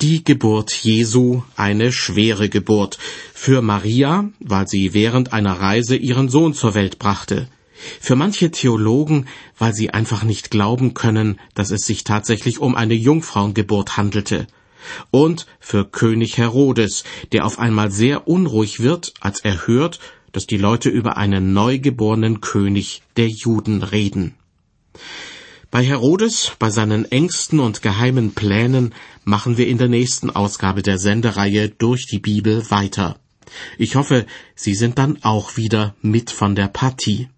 Die 0.00 0.24
Geburt 0.24 0.72
Jesu 0.72 1.42
eine 1.56 1.90
schwere 1.90 2.48
Geburt. 2.48 2.98
Für 3.32 3.62
Maria, 3.62 4.30
weil 4.40 4.68
sie 4.68 4.92
während 4.92 5.32
einer 5.32 5.54
Reise 5.54 5.96
ihren 5.96 6.28
Sohn 6.28 6.52
zur 6.52 6.74
Welt 6.74 6.98
brachte. 6.98 7.48
Für 8.00 8.16
manche 8.16 8.50
Theologen, 8.50 9.26
weil 9.58 9.74
sie 9.74 9.90
einfach 9.90 10.22
nicht 10.22 10.50
glauben 10.50 10.94
können, 10.94 11.38
dass 11.54 11.70
es 11.70 11.86
sich 11.86 12.04
tatsächlich 12.04 12.58
um 12.58 12.74
eine 12.74 12.94
Jungfrauengeburt 12.94 13.96
handelte 13.96 14.46
und 15.10 15.46
für 15.60 15.84
König 15.84 16.38
Herodes, 16.38 17.04
der 17.32 17.44
auf 17.44 17.58
einmal 17.58 17.90
sehr 17.90 18.28
unruhig 18.28 18.80
wird, 18.80 19.14
als 19.20 19.40
er 19.40 19.66
hört, 19.66 19.98
dass 20.32 20.46
die 20.46 20.58
Leute 20.58 20.88
über 20.88 21.16
einen 21.16 21.52
neugeborenen 21.52 22.40
König 22.40 23.02
der 23.16 23.28
Juden 23.28 23.82
reden. 23.82 24.34
Bei 25.70 25.84
Herodes, 25.84 26.52
bei 26.58 26.70
seinen 26.70 27.10
engsten 27.10 27.60
und 27.60 27.82
geheimen 27.82 28.34
Plänen 28.34 28.94
machen 29.24 29.58
wir 29.58 29.66
in 29.66 29.78
der 29.78 29.88
nächsten 29.88 30.30
Ausgabe 30.30 30.82
der 30.82 30.98
Sendereihe 30.98 31.68
durch 31.68 32.06
die 32.06 32.20
Bibel 32.20 32.70
weiter. 32.70 33.18
Ich 33.78 33.96
hoffe, 33.96 34.26
Sie 34.54 34.74
sind 34.74 34.98
dann 34.98 35.22
auch 35.22 35.56
wieder 35.56 35.94
mit 36.02 36.30
von 36.30 36.54
der 36.54 36.68
Partie. 36.68 37.28